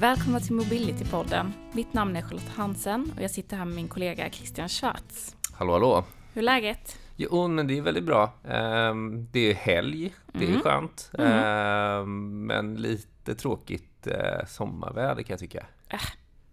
Välkomna 0.00 0.40
till 0.40 0.52
Mobility-podden. 0.56 1.52
Mitt 1.72 1.92
namn 1.92 2.16
är 2.16 2.22
Charlotte 2.22 2.48
Hansen 2.48 3.12
och 3.16 3.22
jag 3.22 3.30
sitter 3.30 3.56
här 3.56 3.64
med 3.64 3.74
min 3.74 3.88
kollega 3.88 4.30
Christian 4.30 4.68
Schwarz. 4.68 5.36
Hallå 5.52 5.72
hallå! 5.72 6.04
Hur 6.32 6.40
är 6.40 6.44
läget? 6.44 6.98
Jo, 7.16 7.48
men 7.48 7.66
det 7.66 7.78
är 7.78 7.82
väldigt 7.82 8.04
bra. 8.04 8.32
Ehm, 8.48 9.28
det 9.32 9.40
är 9.50 9.54
helg, 9.54 10.14
det 10.32 10.44
är 10.44 10.48
Mm. 10.48 10.60
skönt. 10.60 11.10
Mm. 11.18 11.32
Ehm, 11.32 12.46
men 12.46 12.74
lite 12.74 13.34
tråkigt 13.34 14.06
eh, 14.06 14.46
sommarväder 14.46 15.22
kan 15.22 15.32
jag 15.32 15.40
tycka. 15.40 15.66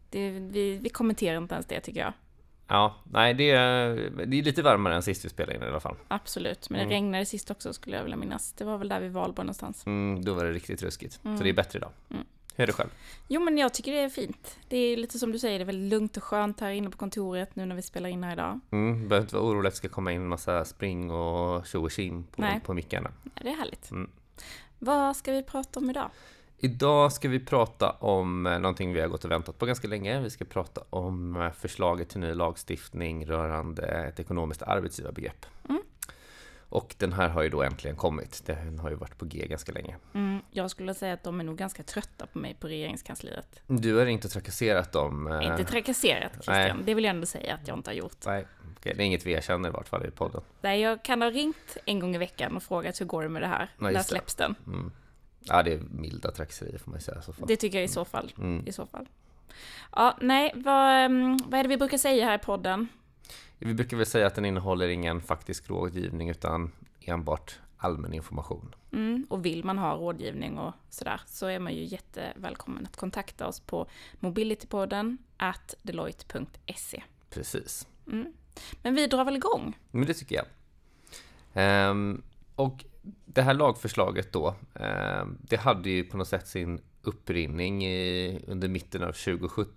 Det, 0.09 0.29
vi, 0.31 0.77
vi 0.77 0.89
kommenterar 0.89 1.37
inte 1.37 1.53
ens 1.55 1.65
det 1.67 1.79
tycker 1.79 1.99
jag. 1.99 2.13
Ja, 2.67 2.95
nej 3.11 3.33
det 3.33 3.51
är, 3.51 3.95
det 4.25 4.39
är 4.39 4.43
lite 4.43 4.61
varmare 4.61 4.95
än 4.95 5.03
sist 5.03 5.25
vi 5.25 5.29
spelade 5.29 5.55
in 5.57 5.63
i 5.63 5.65
alla 5.65 5.79
fall. 5.79 5.95
Absolut, 6.07 6.69
men 6.69 6.77
det 6.77 6.83
Mm. 6.83 6.93
regnade 6.93 7.25
sist 7.25 7.51
också 7.51 7.73
skulle 7.73 7.95
jag 7.95 8.03
vilja 8.03 8.17
minnas. 8.17 8.51
Det 8.53 8.63
var 8.63 8.77
väl 8.77 8.89
där 8.89 8.99
vid 8.99 9.11
Valborg 9.11 9.45
någonstans. 9.45 9.85
Mm, 9.85 10.25
då 10.25 10.33
var 10.33 10.45
det 10.45 10.51
riktigt 10.51 10.83
ruskigt. 10.83 11.19
Mm. 11.25 11.37
Så 11.37 11.43
det 11.43 11.49
är 11.49 11.53
bättre 11.53 11.77
idag. 11.79 11.91
Mm. 12.11 12.23
Hur 12.57 12.63
är 12.63 12.67
det 12.67 12.73
själv? 12.73 12.89
Jo 13.27 13.41
men 13.41 13.57
jag 13.57 13.73
tycker 13.73 13.91
det 13.91 13.99
är 13.99 14.09
fint. 14.09 14.57
Det 14.67 14.77
är 14.77 14.97
lite 14.97 15.19
som 15.19 15.31
du 15.31 15.39
säger, 15.39 15.59
det 15.59 15.63
är 15.63 15.65
väldigt 15.65 15.89
lugnt 15.89 16.17
och 16.17 16.23
skönt 16.23 16.59
här 16.59 16.71
inne 16.71 16.89
på 16.89 16.97
kontoret 16.97 17.55
nu 17.55 17.65
när 17.65 17.75
vi 17.75 17.81
spelar 17.81 18.09
in 18.09 18.23
här 18.23 18.33
idag. 18.33 18.59
Mm, 18.71 19.07
behöver 19.07 19.25
inte 19.25 19.35
vara 19.35 19.45
orolig 19.45 19.67
att 19.67 19.73
det 19.73 19.77
ska 19.77 19.89
komma 19.89 20.11
in 20.11 20.21
en 20.21 20.27
massa 20.27 20.65
spring 20.65 21.11
och 21.11 21.67
tjo 21.67 21.83
och 21.83 21.91
tjim 21.91 22.23
på, 22.23 22.41
Nej. 22.41 22.61
på 22.65 22.73
mickarna. 22.73 23.11
Ja, 23.23 23.41
det 23.43 23.49
är 23.49 23.55
härligt. 23.55 23.91
Mm. 23.91 24.09
Vad 24.79 25.15
ska 25.15 25.31
vi 25.31 25.43
prata 25.43 25.79
om 25.79 25.89
idag? 25.89 26.09
Idag 26.57 27.13
ska 27.13 27.29
vi 27.29 27.39
prata 27.39 27.91
om 27.91 28.45
eh, 28.45 28.59
någonting 28.59 28.93
vi 28.93 29.01
har 29.01 29.07
gått 29.07 29.25
och 29.25 29.31
väntat 29.31 29.57
på 29.59 29.65
ganska 29.65 29.87
länge. 29.87 30.21
Vi 30.21 30.29
ska 30.29 30.45
prata 30.45 30.81
om 30.89 31.35
eh, 31.35 31.51
förslaget 31.51 32.09
till 32.09 32.19
ny 32.19 32.33
lagstiftning 32.33 33.25
rörande 33.25 33.83
ett 33.83 34.19
ekonomiskt 34.19 34.61
arbetsgivarbegrepp. 34.61 35.45
Mm. 35.69 35.76
Och 36.69 36.95
den 36.97 37.13
här 37.13 37.29
har 37.29 37.43
ju 37.43 37.49
då 37.49 37.63
äntligen 37.63 37.95
kommit. 37.95 38.43
Den 38.45 38.79
har 38.79 38.89
ju 38.89 38.95
varit 38.95 39.17
på 39.17 39.25
G 39.25 39.47
ganska 39.47 39.71
länge. 39.71 39.95
Mm, 40.13 40.41
jag 40.51 40.71
skulle 40.71 40.93
säga 40.93 41.13
att 41.13 41.23
de 41.23 41.39
är 41.39 41.43
nog 41.43 41.57
ganska 41.57 41.83
trötta 41.83 42.27
på 42.27 42.39
mig 42.39 42.53
på 42.59 42.67
regeringskansliet. 42.67 43.61
Du 43.67 43.95
har 43.97 44.05
inte 44.05 44.29
trakasserat 44.29 44.91
dem? 44.91 45.27
eh, 45.27 45.47
Inte 45.47 45.63
trakasserat 45.63 46.31
Christian, 46.33 46.83
det 46.85 46.93
vill 46.93 47.03
jag 47.03 47.09
ändå 47.15 47.25
säga 47.25 47.53
att 47.53 47.67
jag 47.67 47.77
inte 47.77 47.89
har 47.89 47.95
gjort. 47.95 48.25
Nej, 48.25 48.45
okej, 48.77 48.93
det 48.95 49.03
är 49.03 49.05
inget 49.05 49.25
vi 49.25 49.31
erkänner 49.31 49.69
i 49.69 49.71
vart 49.71 49.87
fall 49.87 50.05
i 50.05 50.11
podden. 50.11 50.41
Nej, 50.61 50.81
jag 50.81 51.03
kan 51.03 51.21
ha 51.21 51.29
ringt 51.29 51.77
en 51.85 51.99
gång 51.99 52.15
i 52.15 52.17
veckan 52.17 52.55
och 52.55 52.63
frågat 52.63 53.01
hur 53.01 53.05
går 53.05 53.23
det 53.23 53.29
med 53.29 53.41
det 53.41 53.47
här? 53.47 53.69
Ja, 53.79 53.89
När 53.89 53.99
släpps 54.03 54.35
den? 54.35 54.55
Mm. 54.67 54.91
Ja, 55.39 55.63
det 55.63 55.73
är 55.73 55.79
milda 55.79 56.31
trakasserier 56.31 56.77
får 56.77 56.91
man 56.91 57.01
säga 57.01 57.19
i 57.19 57.23
så 57.23 57.33
fall. 57.33 57.47
Det 57.47 57.55
tycker 57.55 57.77
jag 57.77 57.85
i 57.85 57.87
så 57.87 58.05
fall. 58.05 58.31
Mm. 58.37 58.67
I 58.67 58.71
så 58.71 58.85
fall. 58.85 59.05
Ja, 59.95 60.17
nej, 60.21 60.51
vad, 60.55 61.05
ehm, 61.05 61.37
vad 61.47 61.59
är 61.59 61.63
det 61.63 61.69
vi 61.69 61.77
brukar 61.77 61.97
säga 61.97 62.25
här 62.25 62.35
i 62.35 62.39
podden? 62.39 62.87
Vi 63.59 63.73
brukar 63.73 63.97
väl 63.97 64.05
säga 64.05 64.27
att 64.27 64.35
den 64.35 64.45
innehåller 64.45 64.87
ingen 64.87 65.21
faktisk 65.21 65.69
rådgivning 65.69 66.29
utan 66.29 66.71
enbart 67.01 67.59
allmän 67.77 68.13
information. 68.13 68.75
Mm, 68.91 69.27
och 69.29 69.45
vill 69.45 69.63
man 69.63 69.77
ha 69.77 69.95
rådgivning 69.95 70.57
och 70.57 70.73
sådär 70.89 71.21
så 71.25 71.45
är 71.45 71.59
man 71.59 71.73
ju 71.73 71.83
jättevälkommen 71.83 72.85
att 72.85 72.97
kontakta 72.97 73.47
oss 73.47 73.59
på 73.59 73.87
mobilitypodden 74.19 75.17
at 75.37 75.75
deloitte.se. 75.81 77.03
Precis. 77.29 77.87
Mm. 78.07 78.33
Men 78.81 78.95
vi 78.95 79.07
drar 79.07 79.25
väl 79.25 79.35
igång? 79.35 79.77
Men 79.91 80.05
det 80.05 80.13
tycker 80.13 80.35
jag. 80.35 80.45
Ehm, 81.53 82.21
och 82.55 82.85
det 83.25 83.41
här 83.41 83.53
lagförslaget 83.53 84.33
då, 84.33 84.55
ehm, 84.73 85.37
det 85.41 85.57
hade 85.57 85.89
ju 85.89 86.03
på 86.03 86.17
något 86.17 86.27
sätt 86.27 86.47
sin 86.47 86.81
upprinning 87.01 87.85
i, 87.85 88.39
under 88.47 88.67
mitten 88.67 89.03
av 89.03 89.11
2017. 89.11 89.76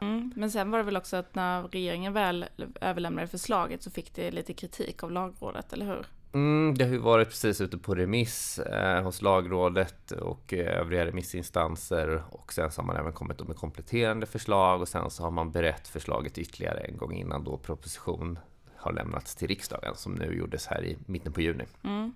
Mm. 0.00 0.32
Men 0.36 0.50
sen 0.50 0.70
var 0.70 0.78
det 0.78 0.84
väl 0.84 0.96
också 0.96 1.16
att 1.16 1.34
när 1.34 1.62
regeringen 1.62 2.12
väl 2.12 2.44
överlämnade 2.80 3.28
förslaget 3.28 3.82
så 3.82 3.90
fick 3.90 4.14
det 4.14 4.30
lite 4.30 4.54
kritik 4.54 5.02
av 5.02 5.10
lagrådet, 5.12 5.72
eller 5.72 5.86
hur? 5.86 6.06
Mm, 6.32 6.74
det 6.78 6.84
har 6.84 6.92
ju 6.92 6.98
varit 6.98 7.28
precis 7.28 7.60
ute 7.60 7.78
på 7.78 7.94
remiss 7.94 8.58
eh, 8.58 9.02
hos 9.02 9.22
lagrådet 9.22 10.10
och 10.10 10.54
eh, 10.54 10.80
övriga 10.80 11.06
remissinstanser 11.06 12.22
och 12.30 12.52
sen 12.52 12.70
så 12.70 12.80
har 12.80 12.86
man 12.86 12.96
även 12.96 13.12
kommit 13.12 13.48
med 13.48 13.56
kompletterande 13.56 14.26
förslag 14.26 14.80
och 14.80 14.88
sen 14.88 15.10
så 15.10 15.22
har 15.22 15.30
man 15.30 15.52
berett 15.52 15.88
förslaget 15.88 16.38
ytterligare 16.38 16.80
en 16.80 16.96
gång 16.96 17.12
innan 17.12 17.44
då 17.44 17.58
proposition 17.58 18.38
har 18.76 18.92
lämnats 18.92 19.36
till 19.36 19.48
riksdagen 19.48 19.94
som 19.94 20.14
nu 20.14 20.38
gjordes 20.38 20.66
här 20.66 20.84
i 20.84 20.96
mitten 21.06 21.32
på 21.32 21.40
juni. 21.40 21.64
Mm. 21.84 22.14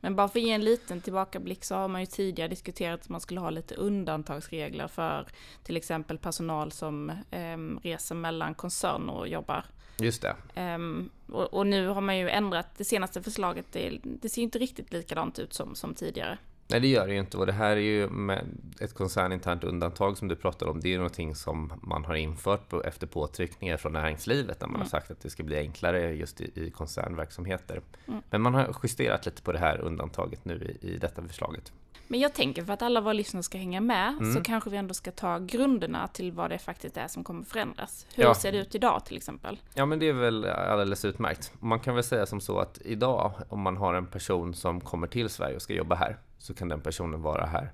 Men 0.00 0.16
bara 0.16 0.28
för 0.28 0.38
att 0.38 0.44
ge 0.44 0.52
en 0.52 0.64
liten 0.64 1.00
tillbakablick 1.00 1.64
så 1.64 1.74
har 1.74 1.88
man 1.88 2.00
ju 2.00 2.06
tidigare 2.06 2.48
diskuterat 2.48 3.00
att 3.00 3.08
man 3.08 3.20
skulle 3.20 3.40
ha 3.40 3.50
lite 3.50 3.74
undantagsregler 3.74 4.88
för 4.88 5.26
till 5.62 5.76
exempel 5.76 6.18
personal 6.18 6.72
som 6.72 7.12
em, 7.30 7.80
reser 7.82 8.14
mellan 8.14 8.54
koncerner 8.54 9.12
och 9.12 9.28
jobbar. 9.28 9.64
Just 9.98 10.22
det. 10.22 10.36
Em, 10.54 11.10
och, 11.28 11.54
och 11.54 11.66
nu 11.66 11.86
har 11.86 12.00
man 12.00 12.18
ju 12.18 12.30
ändrat 12.30 12.66
det 12.76 12.84
senaste 12.84 13.22
förslaget. 13.22 13.66
Det, 13.72 14.00
det 14.02 14.28
ser 14.28 14.42
inte 14.42 14.58
riktigt 14.58 14.92
likadant 14.92 15.38
ut 15.38 15.54
som, 15.54 15.74
som 15.74 15.94
tidigare. 15.94 16.38
Nej, 16.70 16.80
det 16.80 16.88
gör 16.88 17.06
det 17.06 17.12
ju 17.12 17.20
inte. 17.20 17.36
Och 17.36 17.46
det 17.46 17.52
här 17.52 17.70
är 17.70 17.80
ju 17.80 18.08
med 18.08 18.44
ett 18.80 18.94
koncerninternt 18.94 19.64
undantag 19.64 20.18
som 20.18 20.28
du 20.28 20.36
pratar 20.36 20.66
om. 20.66 20.80
Det 20.80 20.88
är 20.88 20.90
ju 20.90 20.96
någonting 20.96 21.34
som 21.34 21.72
man 21.82 22.04
har 22.04 22.14
infört 22.14 22.68
på, 22.68 22.82
efter 22.82 23.06
påtryckningar 23.06 23.76
från 23.76 23.92
näringslivet 23.92 24.60
där 24.60 24.66
man 24.66 24.74
Mm. 24.74 24.80
har 24.80 24.88
sagt 24.88 25.10
att 25.10 25.20
det 25.20 25.30
ska 25.30 25.42
bli 25.42 25.58
enklare 25.58 26.12
just 26.14 26.40
i, 26.40 26.50
i 26.54 26.70
koncernverksamheter. 26.70 27.80
Mm. 28.08 28.22
Men 28.30 28.40
man 28.42 28.54
har 28.54 28.76
justerat 28.82 29.26
lite 29.26 29.42
på 29.42 29.52
det 29.52 29.58
här 29.58 29.78
undantaget 29.80 30.44
nu 30.44 30.76
i, 30.82 30.88
i 30.94 30.98
detta 30.98 31.22
förslaget. 31.22 31.72
Men 32.10 32.20
jag 32.20 32.34
tänker 32.34 32.64
för 32.64 32.72
att 32.72 32.82
alla 32.82 33.00
våra 33.00 33.12
lyssnare 33.12 33.42
ska 33.42 33.58
hänga 33.58 33.80
med 33.80 34.08
Mm. 34.08 34.34
så 34.34 34.42
kanske 34.42 34.70
vi 34.70 34.76
ändå 34.76 34.94
ska 34.94 35.10
ta 35.12 35.38
grunderna 35.38 36.08
till 36.08 36.32
vad 36.32 36.50
det 36.50 36.58
faktiskt 36.58 36.96
är 36.96 37.08
som 37.08 37.24
kommer 37.24 37.44
förändras. 37.44 38.06
Hur 38.14 38.24
Ja. 38.24 38.34
ser 38.34 38.52
det 38.52 38.58
ut 38.58 38.74
idag 38.74 39.04
till 39.04 39.16
exempel? 39.16 39.60
Ja, 39.74 39.86
men 39.86 39.98
det 39.98 40.08
är 40.08 40.12
väl 40.12 40.44
alldeles 40.44 41.04
utmärkt. 41.04 41.52
Man 41.60 41.80
kan 41.80 41.94
väl 41.94 42.04
säga 42.04 42.26
som 42.26 42.40
så 42.40 42.58
att 42.58 42.78
idag, 42.84 43.32
om 43.48 43.60
man 43.60 43.76
har 43.76 43.94
en 43.94 44.06
person 44.06 44.54
som 44.54 44.80
kommer 44.80 45.06
till 45.06 45.28
Sverige 45.28 45.56
och 45.56 45.62
ska 45.62 45.74
jobba 45.74 45.94
här, 45.94 46.16
så 46.38 46.54
kan 46.54 46.68
den 46.68 46.80
personen 46.80 47.22
vara 47.22 47.46
här 47.46 47.72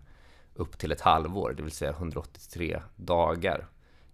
upp 0.54 0.78
till 0.78 0.92
ett 0.92 1.00
halvår, 1.00 1.54
det 1.56 1.62
vill 1.62 1.72
säga 1.72 1.90
183 1.90 2.82
dagar 2.96 3.66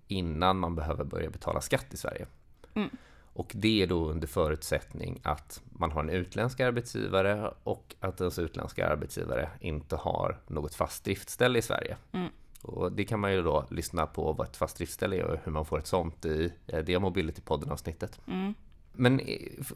innan 0.09 0.59
man 0.59 0.75
behöver 0.75 1.05
börja 1.05 1.31
betala 1.31 1.61
skatt 1.61 1.95
i 1.95 1.97
Sverige. 1.97 2.27
Mm. 2.75 2.91
Och 3.35 3.53
det 3.55 3.83
är 3.83 3.87
då 3.87 4.11
under 4.11 4.29
förutsättning 4.29 5.21
att 5.23 5.63
man 5.71 5.91
har 5.91 6.03
en 6.03 6.11
utländsk 6.11 6.61
arbetsgivare 6.61 7.55
och 7.63 7.95
att 8.01 8.21
ens 8.21 8.39
utländska 8.39 8.89
arbetsgivare 8.89 9.51
inte 9.61 9.97
har 9.97 10.41
något 10.47 10.75
fast 10.75 11.05
driftställe 11.05 11.59
i 11.59 11.63
Sverige. 11.63 11.97
Mm. 12.13 12.29
Och 12.63 12.93
det 12.93 13.05
kan 13.05 13.21
man 13.21 13.33
ju 13.33 13.43
då 13.43 13.67
lyssna 13.71 14.07
på 14.07 14.33
vad 14.33 14.47
ett 14.47 14.57
fast 14.57 14.77
driftställe 14.77 15.17
är 15.17 15.25
och 15.25 15.39
hur 15.45 15.53
man 15.53 15.65
får 15.65 15.79
ett 15.79 15.87
sånt 15.87 16.25
i 16.25 16.53
eh, 16.67 16.85
det 16.85 16.99
Mobility-podden-avsnittet. 16.99 18.21
Mm. 18.27 18.55
Men 18.93 19.21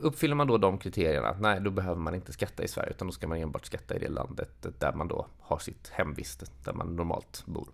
uppfyller 0.01 0.35
man 0.35 0.47
då 0.47 0.59
de 0.59 0.79
kriterierna, 0.79 1.37
nej 1.41 1.61
då 1.61 1.71
behöver 1.71 2.01
man 2.01 2.15
inte 2.15 2.33
skatta 2.33 2.65
i 2.65 2.69
Sverige 2.69 2.91
utan 2.91 3.07
då 3.09 3.13
ska 3.13 3.29
man 3.29 3.39
enbart 3.39 3.67
skatta 3.67 3.97
i 3.97 3.99
det 3.99 4.09
landet 4.09 4.67
där 4.79 4.93
man 4.93 5.09
då 5.09 5.27
har 5.41 5.59
sitt 5.59 5.89
hemvist, 5.89 6.53
där 6.65 6.73
man 6.73 6.97
normalt 6.97 7.43
bor. 7.47 7.69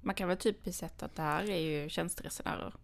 Man 0.00 0.14
kan 0.14 0.28
väl 0.28 0.36
typiskt 0.36 0.80
sätta 0.80 1.06
att 1.06 1.16
det 1.16 1.22
här 1.22 1.50
är 1.50 1.58
ju 1.58 1.88
tjänsteresenärer. 1.88 2.74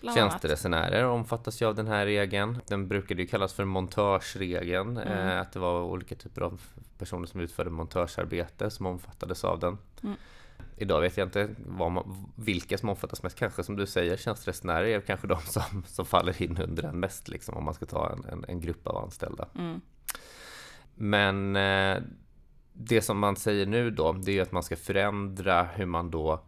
Bland. 0.00 0.16
Tjänsteresenärer 0.16 1.04
omfattas 1.04 1.62
ju 1.62 1.66
av 1.66 1.74
den 1.74 1.86
här 1.86 2.06
regeln. 2.06 2.58
Den 2.66 2.88
brukade 2.88 3.22
ju 3.22 3.28
kallas 3.28 3.52
för 3.52 3.64
montörsregeln, 3.64 4.96
Mm. 4.96 5.28
eh, 5.28 5.40
att 5.40 5.52
det 5.52 5.58
var 5.58 5.82
olika 5.82 6.14
typer 6.14 6.40
av 6.42 6.60
personer 6.98 7.26
som 7.26 7.40
utförde 7.40 7.70
montörsarbete 7.70 8.70
som 8.70 8.86
omfattades 8.86 9.44
av 9.44 9.58
den. 9.58 9.78
Mm. 10.02 10.16
Idag 10.76 11.00
vet 11.00 11.16
jag 11.16 11.26
inte 11.26 11.48
man, 11.66 12.26
vilka 12.36 12.78
som 12.78 12.88
omfattas 12.88 13.22
mest. 13.22 13.38
Kanske 13.38 13.62
som 13.64 13.76
du 13.76 13.86
säger, 13.86 14.16
tjänsteresenärer 14.16 14.86
är 14.86 15.00
kanske 15.00 15.26
de 15.26 15.40
som, 15.40 15.82
som 15.86 16.06
faller 16.06 16.42
in 16.42 16.58
under 16.58 16.82
den 16.82 17.00
mest, 17.00 17.28
liksom, 17.28 17.56
om 17.56 17.64
man 17.64 17.74
ska 17.74 17.86
ta 17.86 18.10
en, 18.12 18.24
en, 18.32 18.44
en 18.48 18.60
grupp 18.60 18.86
av 18.86 18.96
anställda. 18.96 19.48
Mm. 19.58 19.80
Men 20.94 21.56
eh, 21.56 22.02
det 22.72 23.02
som 23.02 23.18
man 23.18 23.36
säger 23.36 23.66
nu 23.66 23.90
då, 23.90 24.12
det 24.12 24.30
är 24.30 24.34
ju 24.34 24.40
att 24.40 24.52
man 24.52 24.62
ska 24.62 24.76
förändra 24.76 25.62
hur 25.62 25.86
man 25.86 26.10
då 26.10 26.44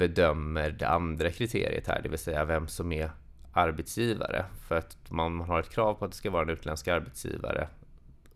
bedömer 0.00 0.70
det 0.70 0.88
andra 0.88 1.30
kriteriet 1.30 1.86
här, 1.86 2.02
det 2.02 2.08
vill 2.08 2.18
säga 2.18 2.44
vem 2.44 2.68
som 2.68 2.92
är 2.92 3.10
arbetsgivare. 3.52 4.44
För 4.68 4.78
att 4.78 4.96
man, 5.10 5.40
har 5.40 5.60
ett 5.60 5.70
krav 5.70 5.94
på 5.94 6.04
att 6.04 6.10
det 6.10 6.16
ska 6.16 6.30
vara 6.30 6.42
en 6.42 6.50
utländsk 6.50 6.88
arbetsgivare 6.88 7.68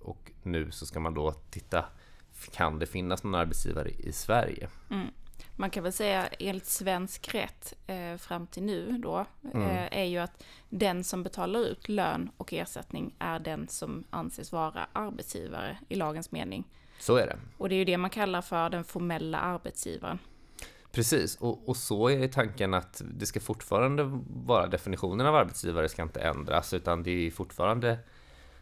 och 0.00 0.31
nu 0.43 0.70
så 0.70 0.87
ska 0.87 1.00
man 1.00 1.14
då 1.14 1.32
titta, 1.32 1.84
kan 2.52 2.78
det 2.78 2.87
finnas 2.87 3.25
någon 3.25 3.34
arbetsgivare 3.34 3.88
i 3.88 4.12
Sverige? 4.12 4.69
Mm. 4.90 5.06
Man 5.56 5.70
kan 5.70 5.82
väl 5.82 5.93
säga 5.93 6.26
enligt 6.38 6.66
svensk 6.66 7.34
rätt 7.34 7.75
eh, 7.87 8.16
fram 8.16 8.46
till 8.46 8.62
nu 8.62 8.99
då 8.99 9.26
Mm. 9.55 9.69
eh, 9.69 9.99
är 9.99 10.05
ju 10.05 10.19
att 10.19 10.44
den 10.69 11.05
som 11.05 11.22
betalar 11.22 11.61
ut 11.61 11.88
lön 11.88 12.31
och 12.37 12.52
ersättning 12.52 13.14
är 13.19 13.38
den 13.38 13.69
som 13.69 14.05
anses 14.11 14.52
vara 14.52 14.87
arbetsgivare 14.93 15.78
i 15.88 15.94
lagens 15.94 16.32
mening. 16.32 16.64
Så 16.99 17.16
är 17.16 17.26
det. 17.26 17.37
Och 17.58 17.69
det 17.69 17.75
är 17.75 17.78
ju 17.78 17.84
det 17.84 17.99
man 17.99 18.11
kallar 18.11 18.43
för 18.43 18.70
den 18.70 18.84
formella 18.84 19.38
arbetsgivaren. 19.38 20.19
Precis, 20.94 21.37
och, 21.37 21.69
och 21.69 21.76
så 21.76 22.11
är 22.11 22.29
tanken 22.29 22.75
att 22.75 23.02
det 23.05 23.26
ska 23.26 23.41
fortfarande 23.41 24.20
vara 24.26 24.67
definitionen 24.67 25.26
av 25.26 25.35
arbetsgivare 25.35 25.88
ska 25.88 26.02
inte 26.02 26.20
ändras 26.20 26.75
utan 26.75 27.02
det 27.02 27.11
är 27.11 27.31
fortfarande 27.31 27.99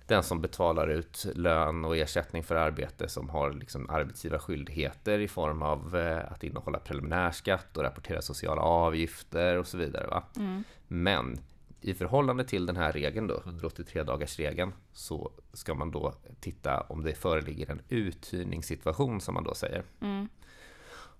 den 0.06 0.22
som 0.22 0.40
betalar 0.40 0.88
ut 0.88 1.26
lön 1.34 1.84
och 1.84 1.96
ersättning 1.96 2.42
för 2.42 2.54
arbete 2.54 3.08
som 3.08 3.30
har 3.30 3.52
liksom 3.52 3.90
arbetsgivarskyldigheter 3.90 5.18
i 5.18 5.28
form 5.28 5.62
av 5.62 5.96
eh, 5.96 6.32
att 6.32 6.44
innehålla 6.44 6.78
preliminärskatt 6.78 7.76
och 7.76 7.82
rapportera 7.82 8.22
sociala 8.22 8.62
avgifter 8.62 9.58
och 9.58 9.66
så 9.66 9.78
vidare. 9.78 10.06
Va? 10.06 10.22
Mm. 10.36 10.64
Men 10.88 11.38
i 11.80 11.94
förhållande 11.94 12.44
till 12.44 12.66
den 12.66 12.76
här 12.76 12.92
regeln 12.92 13.26
då, 13.26 13.42
183 13.44 14.02
dagars 14.02 14.38
regeln, 14.38 14.72
så 14.92 15.32
ska 15.52 15.74
man 15.74 15.90
då 15.90 16.14
titta 16.40 16.80
om 16.80 17.02
det 17.02 17.14
föreligger 17.14 17.70
en 17.70 17.80
uthyrningssituation 17.88 19.20
som 19.20 19.34
man 19.34 19.44
då 19.44 19.54
säger. 19.54 19.82
Mm. 20.00 20.28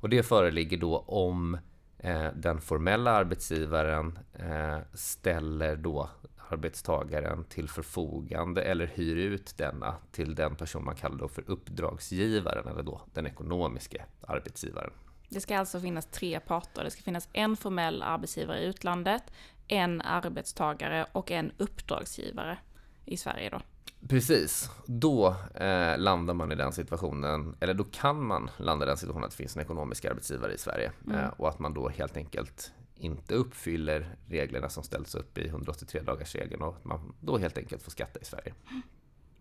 Och 0.03 0.09
det 0.09 0.23
föreligger 0.23 0.77
då 0.77 0.99
om 0.99 1.59
eh, 1.99 2.27
den 2.35 2.61
formella 2.61 3.11
arbetsgivaren 3.11 4.19
eh, 4.33 4.79
ställer 4.95 5.77
då 5.77 6.11
arbetstagaren 6.49 7.45
till 7.45 7.69
förfogande 7.69 8.63
eller 8.63 8.87
hyr 8.87 9.17
ut 9.17 9.57
denna 9.57 9.95
till 10.13 10.35
den 10.35 10.57
person 10.57 10.85
man 10.85 10.97
kallar 10.97 11.17
då 11.17 11.29
för 11.29 11.51
uppdragsgivaren 11.51 12.69
eller 12.69 12.83
då 12.83 13.01
den 13.15 13.27
ekonomiska 13.27 14.05
arbetsgivaren. 14.21 14.93
Det 15.29 15.41
ska 15.41 15.59
alltså 15.59 15.81
finnas 15.81 16.07
tre 16.07 16.41
parter. 16.41 16.85
Det 16.85 16.91
ska 16.91 17.03
finnas 17.03 17.29
en 17.33 17.57
formell 17.57 18.03
arbetsgivare 18.03 18.61
i 18.61 18.65
utlandet, 18.65 19.23
en 19.69 20.01
arbetstagare 20.01 21.07
och 21.13 21.31
en 21.31 21.53
uppdragsgivare 21.59 22.59
i 23.05 23.17
Sverige 23.17 23.51
då. 23.51 23.61
Precis, 24.09 24.71
då 24.87 25.37
eh, 25.55 25.99
landar 25.99 26.35
man 26.35 26.53
i 26.53 26.55
den 26.55 26.73
situationen, 26.73 27.57
eller 27.61 27.75
då 27.75 27.85
kan 27.85 28.27
man 28.27 28.51
landa 28.57 28.85
i 28.85 28.89
den 28.89 28.97
situationen 28.97 29.25
att 29.25 29.31
det 29.31 29.37
finns 29.37 29.57
en 29.57 29.63
ekonomisk 29.63 30.05
arbetsgivare 30.05 30.53
i 30.55 30.59
Sverige 30.59 30.93
mm. 31.07 31.19
eh, 31.19 31.29
och 31.29 31.49
att 31.49 31.59
man 31.59 31.75
då 31.75 31.89
helt 31.89 32.17
enkelt 32.17 32.73
inte 32.95 33.35
uppfyller 33.35 34.17
reglerna 34.29 34.69
som 34.69 34.83
ställs 34.83 35.15
upp 35.15 35.39
i 35.39 35.49
183 35.49 36.01
dagars 36.01 36.35
regeln 36.35 36.63
och 36.63 36.77
att 36.77 36.85
man 36.85 37.15
då 37.21 37.39
helt 37.39 37.59
enkelt 37.59 37.83
får 37.83 37.91
skatta 37.91 38.21
i 38.21 38.25
Sverige. 38.25 38.55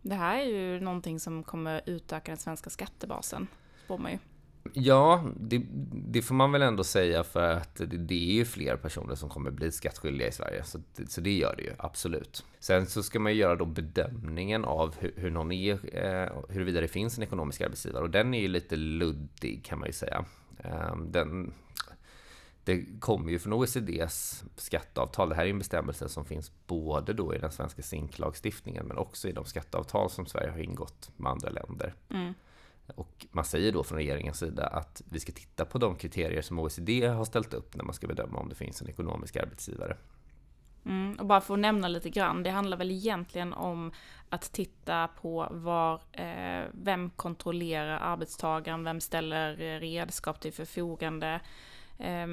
Det 0.01 0.15
här 0.15 0.39
är 0.39 0.45
ju 0.45 0.79
någonting 0.79 1.19
som 1.19 1.43
kommer 1.43 1.81
utöka 1.85 2.31
den 2.31 2.37
svenska 2.37 2.69
skattebasen, 2.69 3.47
spår 3.85 3.97
man 3.97 4.11
ju. 4.11 4.17
Ja, 4.73 5.23
det, 5.39 5.61
det, 5.91 6.21
får 6.21 6.35
man 6.35 6.51
väl 6.51 6.61
ändå 6.61 6.83
säga 6.83 7.23
för 7.23 7.53
att 7.53 7.75
det, 7.75 7.85
det, 7.85 8.31
är 8.31 8.33
ju 8.33 8.45
fler 8.45 8.75
personer 8.75 9.15
som 9.15 9.29
kommer 9.29 9.51
bli 9.51 9.71
skattskyldiga 9.71 10.27
i 10.27 10.31
Sverige. 10.31 10.63
Så, 10.63 10.79
så 11.07 11.21
det 11.21 11.31
gör 11.31 11.55
det 11.57 11.63
ju, 11.63 11.71
absolut. 11.77 12.45
Sen 12.59 12.85
så 12.85 13.03
ska 13.03 13.19
man 13.19 13.35
göra 13.35 13.55
då 13.55 13.65
bedömningen 13.65 14.65
av 14.65 14.95
hur, 14.99 15.13
hur 15.15 15.31
någon 15.31 15.51
är, 15.51 15.95
eh, 15.95 16.29
huruvida 16.49 16.81
det 16.81 16.87
finns 16.87 17.17
en 17.17 17.23
ekonomisk 17.23 17.61
arbetsgivare. 17.61 18.03
Och 18.03 18.09
den 18.09 18.33
är 18.33 18.39
ju 18.39 18.47
lite 18.47 18.75
luddig 18.75 19.65
kan 19.65 19.79
man 19.79 19.87
ju 19.87 19.93
säga. 19.93 20.25
Eh, 20.57 20.95
den, 20.97 21.53
det 22.63 22.85
kommer 22.99 23.31
ju 23.31 23.39
från 23.39 23.53
OECDs 23.53 24.43
skatteavtal. 24.55 25.29
Det 25.29 25.35
här 25.35 25.45
är 25.45 25.49
en 25.49 25.59
bestämmelse 25.59 26.09
som 26.09 26.25
finns 26.25 26.51
både 26.67 27.13
då 27.13 27.35
i 27.35 27.37
den 27.37 27.51
svenska 27.51 27.81
SINK-lagstiftningen 27.81 28.85
men 28.87 28.97
också 28.97 29.27
i 29.27 29.31
de 29.31 29.45
skatteavtal 29.45 30.09
som 30.09 30.25
Sverige 30.25 30.51
har 30.51 30.59
ingått 30.59 31.09
med 31.17 31.31
andra 31.31 31.49
länder. 31.49 31.93
Mm. 32.09 32.33
Och 32.95 33.27
man 33.31 33.45
säger 33.45 33.71
då 33.71 33.83
från 33.83 33.97
regeringens 33.97 34.39
sida 34.39 34.67
att 34.67 35.01
vi 35.05 35.19
ska 35.19 35.31
titta 35.31 35.65
på 35.65 35.77
de 35.77 35.95
kriterier 35.95 36.41
som 36.41 36.59
OECD 36.59 37.07
har 37.07 37.25
ställt 37.25 37.53
upp 37.53 37.75
när 37.75 37.83
man 37.83 37.93
ska 37.93 38.07
bedöma 38.07 38.39
om 38.39 38.49
det 38.49 38.55
finns 38.55 38.81
en 38.81 38.89
ekonomisk 38.89 39.35
arbetsgivare. 39.35 39.97
Mm, 40.85 41.15
och 41.19 41.25
bara 41.25 41.41
för 41.41 41.53
att 41.53 41.59
nämna 41.59 41.87
lite 41.87 42.09
grann, 42.09 42.43
det 42.43 42.49
handlar 42.49 42.77
väl 42.77 42.91
egentligen 42.91 43.53
om 43.53 43.91
att 44.29 44.51
titta 44.51 45.07
på 45.07 45.47
var, 45.51 46.01
eh, 46.11 46.67
vem 46.71 47.09
kontrollerar 47.09 47.99
arbetstagaren, 47.99 48.83
vem 48.83 48.99
ställer 49.01 49.55
redskap 49.79 50.39
till 50.39 50.53
förfogande, 50.53 51.41
eh, 51.99 52.27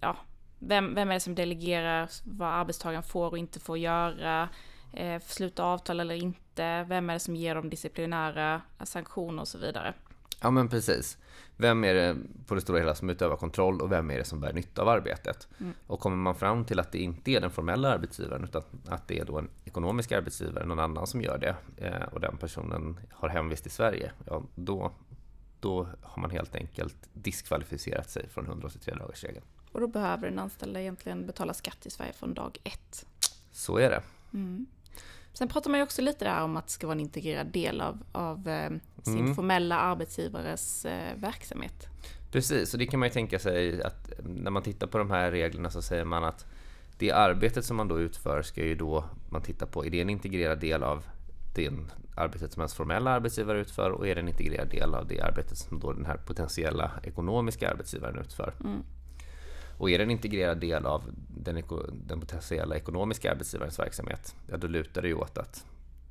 ja, 0.00 0.16
vem, 0.58 0.94
vem 0.94 1.10
är 1.10 1.14
det 1.14 1.20
som 1.20 1.34
delegerar 1.34 2.10
vad 2.24 2.48
arbetstagaren 2.48 3.02
får 3.02 3.30
och 3.30 3.38
inte 3.38 3.60
får 3.60 3.78
göra, 3.78 4.48
eh, 4.92 5.22
sluta 5.22 5.64
avtal 5.64 6.00
eller 6.00 6.14
inte, 6.14 6.47
vem 6.58 7.10
är 7.10 7.14
det 7.14 7.20
som 7.20 7.36
ger 7.36 7.54
dem 7.54 7.70
disciplinära 7.70 8.62
sanktioner 8.84 9.42
och 9.42 9.48
så 9.48 9.58
vidare. 9.58 9.94
Ja 10.40 10.50
men 10.50 10.68
precis. 10.68 11.18
Vem 11.56 11.84
är 11.84 11.94
det 11.94 12.16
på 12.46 12.54
det 12.54 12.60
stora 12.60 12.78
hela 12.78 12.94
som 12.94 13.10
utövar 13.10 13.36
kontroll 13.36 13.80
och 13.80 13.92
vem 13.92 14.10
är 14.10 14.18
det 14.18 14.24
som 14.24 14.40
bär 14.40 14.52
nytta 14.52 14.82
av 14.82 14.88
arbetet? 14.88 15.48
Mm. 15.60 15.72
Och 15.86 16.00
kommer 16.00 16.16
man 16.16 16.34
fram 16.34 16.64
till 16.64 16.80
att 16.80 16.92
det 16.92 16.98
inte 16.98 17.30
är 17.30 17.40
den 17.40 17.50
formella 17.50 17.88
arbetsgivaren 17.88 18.44
utan 18.44 18.62
att 18.88 19.08
det 19.08 19.18
är 19.18 19.24
då 19.24 19.38
en 19.38 19.48
ekonomisk 19.64 20.12
arbetsgivare, 20.12 20.66
någon 20.66 20.78
annan 20.78 21.06
som 21.06 21.22
gör 21.22 21.38
det 21.38 21.56
eh, 21.76 22.02
och 22.12 22.20
den 22.20 22.36
personen 22.36 23.00
har 23.10 23.28
hemvist 23.28 23.66
i 23.66 23.70
Sverige, 23.70 24.12
ja 24.26 24.42
då, 24.54 24.92
då 25.60 25.88
har 26.02 26.22
man 26.22 26.30
helt 26.30 26.54
enkelt 26.54 26.96
diskvalificerat 27.12 28.10
sig 28.10 28.28
från 28.28 28.46
183 28.46 28.94
dagars 28.94 29.24
regeln. 29.24 29.44
Och 29.72 29.80
då 29.80 29.86
behöver 29.86 30.28
den 30.28 30.38
anställda 30.38 30.80
egentligen 30.80 31.26
betala 31.26 31.54
skatt 31.54 31.86
i 31.86 31.90
Sverige 31.90 32.12
från 32.12 32.34
dag 32.34 32.58
ett. 32.64 33.06
Så 33.50 33.78
är 33.78 33.90
det. 33.90 34.02
Mm. 34.32 34.66
Sen 35.32 35.48
pratar 35.48 35.70
man 35.70 35.80
ju 35.80 35.84
också 35.84 36.02
lite 36.02 36.24
där 36.24 36.42
om 36.42 36.56
att 36.56 36.66
det 36.66 36.72
ska 36.72 36.86
vara 36.86 36.94
en 36.94 37.00
integrerad 37.00 37.46
del 37.46 37.80
av, 37.80 38.02
av 38.12 38.48
eh, 38.48 38.70
sin 39.02 39.18
mm. 39.18 39.34
formella 39.34 39.78
arbetsgivares 39.78 40.84
eh, 40.84 41.16
verksamhet. 41.16 41.88
Precis, 42.32 42.72
och 42.72 42.78
det 42.78 42.86
kan 42.86 43.00
man 43.00 43.08
ju 43.08 43.12
tänka 43.12 43.38
sig 43.38 43.82
att 43.82 44.12
när 44.24 44.50
man 44.50 44.62
tittar 44.62 44.86
på 44.86 44.98
de 44.98 45.10
här 45.10 45.30
reglerna 45.30 45.70
så 45.70 45.82
säger 45.82 46.04
man 46.04 46.24
att 46.24 46.46
det 46.98 47.10
arbetet 47.10 47.64
som 47.64 47.76
man 47.76 47.88
då 47.88 48.00
utför 48.00 48.42
ska 48.42 48.64
ju 48.64 48.74
då 48.74 49.04
man 49.30 49.42
titta 49.42 49.66
på, 49.66 49.86
är 49.86 49.90
det 49.90 50.00
en 50.00 50.10
integrerad 50.10 50.60
del 50.60 50.82
av 50.82 51.04
det 51.54 51.70
arbetet 52.16 52.52
som 52.52 52.60
ens 52.60 52.74
formella 52.74 53.10
arbetsgivare 53.10 53.60
utför 53.60 53.90
och 53.90 54.08
är 54.08 54.14
det 54.14 54.20
en 54.20 54.28
integrerad 54.28 54.68
del 54.68 54.94
av 54.94 55.06
det 55.06 55.20
arbetet 55.20 55.58
som 55.58 55.80
då 55.80 55.92
den 55.92 56.06
här 56.06 56.16
potentiella 56.16 56.90
ekonomiska 57.02 57.70
arbetsgivaren 57.70 58.18
utför. 58.18 58.54
Mm. 58.60 58.82
Och 59.78 59.90
är 59.90 59.98
det 59.98 60.04
en 60.04 60.10
integrerad 60.10 60.58
del 60.58 60.86
av 60.86 61.02
den, 61.28 61.62
den 62.06 62.20
potentiella 62.20 62.76
ekonomiska 62.76 63.32
arbetsgivarens 63.32 63.78
verksamhet, 63.78 64.36
ja 64.46 64.56
då 64.56 64.66
lutar 64.66 65.02
det 65.02 65.08
ju 65.08 65.14
åt 65.14 65.38
att 65.38 65.64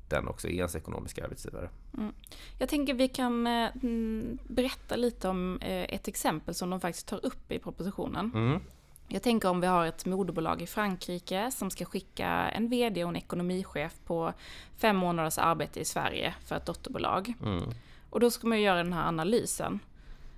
den 0.10 0.28
också 0.28 0.48
är 0.48 0.52
ens 0.52 0.76
ekonomiska 0.76 1.24
arbetsgivare. 1.24 1.70
Mm. 1.98 2.14
Jag 2.58 2.70
tänker 2.70 2.94
vi 2.94 3.08
kan 3.08 3.48
eh, 3.48 3.70
berätta 4.48 4.96
lite 4.96 5.30
om 5.30 5.60
eh, 5.62 5.96
ett 5.96 6.08
exempel 6.08 6.56
som 6.56 6.70
de 6.70 6.80
faktiskt 6.80 7.08
tar 7.08 7.26
upp 7.26 7.52
i 7.52 7.60
propositionen. 7.60 8.32
Mm. 8.34 8.60
Jag 9.08 9.24
tänker 9.24 9.50
om 9.50 9.62
vi 9.62 9.68
har 9.68 9.86
ett 9.86 10.06
moderbolag 10.06 10.62
i 10.62 10.68
Frankrike 10.68 11.52
som 11.52 11.70
ska 11.72 11.86
skicka 11.86 12.28
en 12.28 12.70
VD 12.70 13.04
och 13.04 13.10
en 13.10 13.16
ekonomichef 13.16 14.00
på 14.06 14.34
fem 14.78 14.96
månaders 14.98 15.38
arbete 15.38 15.80
i 15.80 15.86
Sverige 15.86 16.36
för 16.46 16.56
ett 16.56 16.66
dotterbolag. 16.66 17.34
Mm. 17.44 17.64
Och 18.10 18.20
då 18.20 18.32
ska 18.32 18.48
man 18.48 18.58
ju 18.58 18.64
göra 18.64 18.84
den 18.84 18.94
här 18.94 19.08
analysen. 19.08 19.80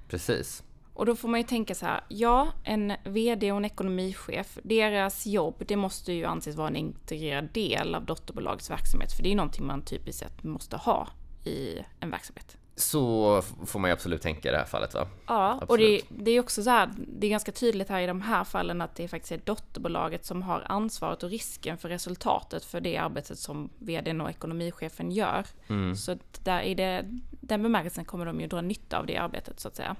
Precis. 0.07 0.63
Och 0.94 1.06
då 1.06 1.15
får 1.15 1.30
man 1.30 1.39
ju 1.39 1.44
tänka 1.44 1.75
så 1.75 1.86
här, 1.86 2.01
ja, 2.07 2.47
en 2.63 2.94
VD 3.03 3.51
och 3.51 3.57
en 3.57 3.65
ekonomichef, 3.65 4.57
deras 4.63 5.25
jobb, 5.25 5.63
det 5.68 5.75
måste 5.75 6.13
ju 6.13 6.25
anses 6.25 6.56
vara 6.56 6.68
en 6.68 6.75
integrerad 6.75 7.50
del 7.53 7.95
av 7.95 8.06
dotterbolagets 8.06 8.69
verksamhet, 8.69 9.13
för 9.13 9.24
det 9.24 9.27
är 9.27 9.31
ju 9.31 9.38
någonting 9.38 9.65
man 9.65 9.81
typiskt 9.81 10.19
sett 10.19 10.44
måste 10.44 10.77
ha 10.77 11.07
i 11.44 11.80
en 12.00 12.12
verksamhet. 12.12 12.57
Så 12.75 13.41
får 13.65 13.80
man 13.80 13.89
ju 13.89 13.94
absolut 13.94 14.21
tänka 14.21 14.50
i 14.50 14.51
det 14.51 14.57
här 14.57 14.65
fallet 14.65 14.94
va? 14.94 15.07
Ja, 15.27 15.51
absolut. 15.51 15.69
och 15.69 15.77
det, 15.77 16.01
det 16.24 16.31
är 16.31 16.39
också 16.39 16.63
så 16.63 16.69
här, 16.69 16.89
det 16.97 17.27
är 17.27 17.31
ganska 17.31 17.51
tydligt 17.51 17.89
här 17.89 18.01
i 18.01 18.07
de 18.07 18.21
här 18.21 18.44
fallen 18.44 18.81
att 18.81 18.95
det 18.95 19.07
faktiskt 19.07 19.31
är 19.31 19.42
dotterbolaget 19.45 20.25
som 20.25 20.42
har 20.42 20.63
ansvaret 20.65 21.24
och 21.24 21.30
risken 21.30 21.77
för 21.77 21.89
resultatet 21.89 22.65
för 22.65 22.81
det 22.81 22.97
arbetet 22.97 23.39
som 23.39 23.69
vdn 23.77 24.21
och 24.21 24.30
ekonomichefen 24.30 25.12
gör. 25.12 25.45
Mm. 25.68 25.95
Så 25.95 26.18
där 26.44 26.62
i 26.62 26.75
det, 26.75 27.06
den 27.31 27.63
bemärkelsen 27.63 28.06
kommer 28.06 28.25
de 28.25 28.42
ju 28.42 28.47
dra 28.47 28.61
nytta 28.61 28.99
av 28.99 29.06
det 29.06 29.18
arbetet 29.18 29.59
så 29.59 29.68
att 29.68 29.75
säga. 29.75 29.95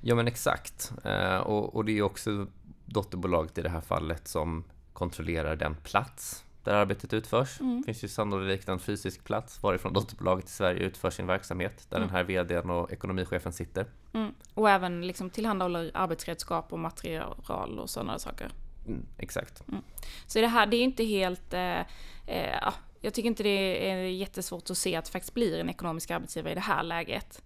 Ja 0.00 0.14
men 0.14 0.28
exakt. 0.28 0.92
Eh, 1.04 1.36
och, 1.36 1.74
och 1.74 1.84
det 1.84 1.98
är 1.98 2.02
också 2.02 2.46
dotterbolaget 2.84 3.58
i 3.58 3.62
det 3.62 3.68
här 3.68 3.80
fallet 3.80 4.28
som 4.28 4.64
kontrollerar 4.92 5.56
den 5.56 5.74
plats 5.74 6.44
där 6.64 6.74
arbetet 6.74 7.12
utförs. 7.12 7.60
Mm. 7.60 7.78
Det 7.78 7.84
finns 7.84 8.04
ju 8.04 8.08
sannolikt 8.08 8.68
en 8.68 8.78
fysisk 8.78 9.24
plats 9.24 9.62
varifrån 9.62 9.92
dotterbolaget 9.92 10.44
i 10.44 10.52
Sverige 10.52 10.80
utför 10.80 11.10
sin 11.10 11.26
verksamhet, 11.26 11.86
där 11.88 11.96
mm. 11.96 12.08
den 12.08 12.16
här 12.16 12.24
VDn 12.24 12.70
och 12.70 12.92
ekonomichefen 12.92 13.52
sitter. 13.52 13.86
Mm. 14.12 14.34
Och 14.54 14.70
även 14.70 15.06
liksom 15.06 15.30
tillhandahåller 15.30 15.90
arbetsredskap 15.94 16.72
och 16.72 16.78
material 16.78 17.78
och 17.78 17.90
sådana 17.90 18.18
saker. 18.18 18.50
Mm, 18.86 19.06
exakt. 19.18 19.68
Mm. 19.68 19.82
Så 20.26 20.40
det 20.40 20.46
här, 20.46 20.66
det 20.66 20.76
är 20.76 20.82
inte 20.82 21.04
helt... 21.04 21.54
Eh, 21.54 21.80
eh, 22.26 22.72
jag 23.00 23.14
tycker 23.14 23.26
inte 23.26 23.42
det 23.42 23.90
är 23.90 23.96
jättesvårt 23.96 24.70
att 24.70 24.78
se 24.78 24.96
att 24.96 25.04
det 25.04 25.10
faktiskt 25.10 25.34
blir 25.34 25.58
en 25.58 25.70
ekonomisk 25.70 26.10
arbetsgivare 26.10 26.52
i 26.52 26.54
det 26.54 26.60
här 26.60 26.82
läget. 26.82 27.42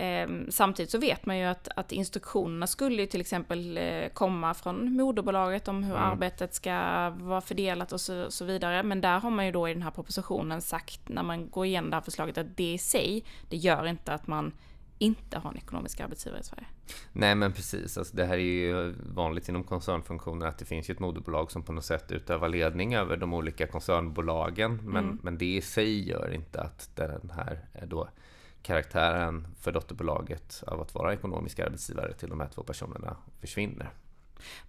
Ehm, 0.00 0.50
samtidigt 0.50 0.90
så 0.90 0.98
vet 0.98 1.26
man 1.26 1.38
ju 1.38 1.44
att, 1.44 1.68
att 1.76 1.92
instruktionerna 1.92 2.66
skulle 2.66 3.02
ju 3.02 3.06
till 3.06 3.20
exempel 3.20 3.78
eh, 3.78 4.08
komma 4.12 4.54
från 4.54 4.92
moderbolaget 4.92 5.68
om 5.68 5.82
hur 5.82 5.96
mm. 5.96 6.10
arbetet 6.10 6.54
ska 6.54 6.72
vara 7.10 7.40
fördelat 7.40 7.92
och 7.92 8.00
så, 8.00 8.30
så, 8.30 8.44
vidare. 8.44 8.82
Men 8.82 9.00
där 9.00 9.20
har 9.20 9.30
man 9.30 9.46
ju 9.46 9.52
då 9.52 9.68
i 9.68 9.72
den 9.72 9.82
här 9.82 9.90
propositionen 9.90 10.62
sagt 10.62 11.08
när 11.08 11.22
man 11.22 11.50
går 11.50 11.66
igenom 11.66 11.90
det 11.90 11.96
här 11.96 12.00
förslaget 12.00 12.38
att 12.38 12.56
det 12.56 12.72
i 12.72 12.78
sig, 12.78 13.24
det 13.48 13.56
gör 13.56 13.86
inte 13.86 14.12
att 14.12 14.26
man 14.26 14.52
inte 14.98 15.38
har 15.38 15.50
en 15.50 15.56
ekonomisk 15.56 16.00
arbetsgivare 16.00 16.40
i 16.40 16.44
Sverige. 16.44 16.66
Nej 17.12 17.34
men 17.34 17.52
precis, 17.52 17.98
alltså, 17.98 18.16
det 18.16 18.24
här 18.24 18.34
är 18.34 18.38
ju 18.38 18.94
vanligt 19.14 19.48
inom 19.48 19.64
koncernfunktioner 19.64 20.46
att 20.46 20.58
det 20.58 20.64
finns 20.64 20.90
ju 20.90 20.92
ett 20.92 21.00
moderbolag 21.00 21.50
som 21.50 21.62
på 21.62 21.72
något 21.72 21.84
sätt 21.84 22.12
utövar 22.12 22.48
ledning 22.48 22.94
över 22.94 23.16
de 23.16 23.34
olika 23.34 23.66
koncernbolagen. 23.66 24.80
Men, 24.82 25.04
mm. 25.04 25.18
men 25.22 25.38
det 25.38 25.56
i 25.56 25.60
sig 25.60 26.08
gör 26.08 26.34
inte 26.34 26.60
att 26.60 26.90
den 26.96 27.30
här 27.36 27.64
då 27.86 28.08
karaktären 28.62 29.46
för 29.60 29.72
dotterbolaget 29.72 30.62
av 30.66 30.80
att 30.80 30.94
vara 30.94 31.12
ekonomisk 31.12 31.58
arbetsgivare 31.58 32.12
till 32.12 32.28
de 32.28 32.40
här 32.40 32.48
två 32.48 32.62
personerna 32.62 33.16
försvinner. 33.40 33.90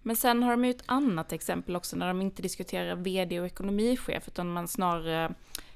Men 0.02 0.16
sen 0.16 0.42
har 0.42 0.50
de 0.50 0.64
ju 0.64 0.70
ett 0.70 0.82
annat 0.86 1.32
exempel 1.32 1.76
också 1.76 1.96
när 1.96 2.08
de 2.08 2.20
inte 2.20 2.42
diskuterar 2.42 2.96
vd 2.96 3.40
och 3.40 3.46
ekonomichef 3.46 4.28
utan 4.28 4.52
man 4.52 4.68
snarare 4.68 5.34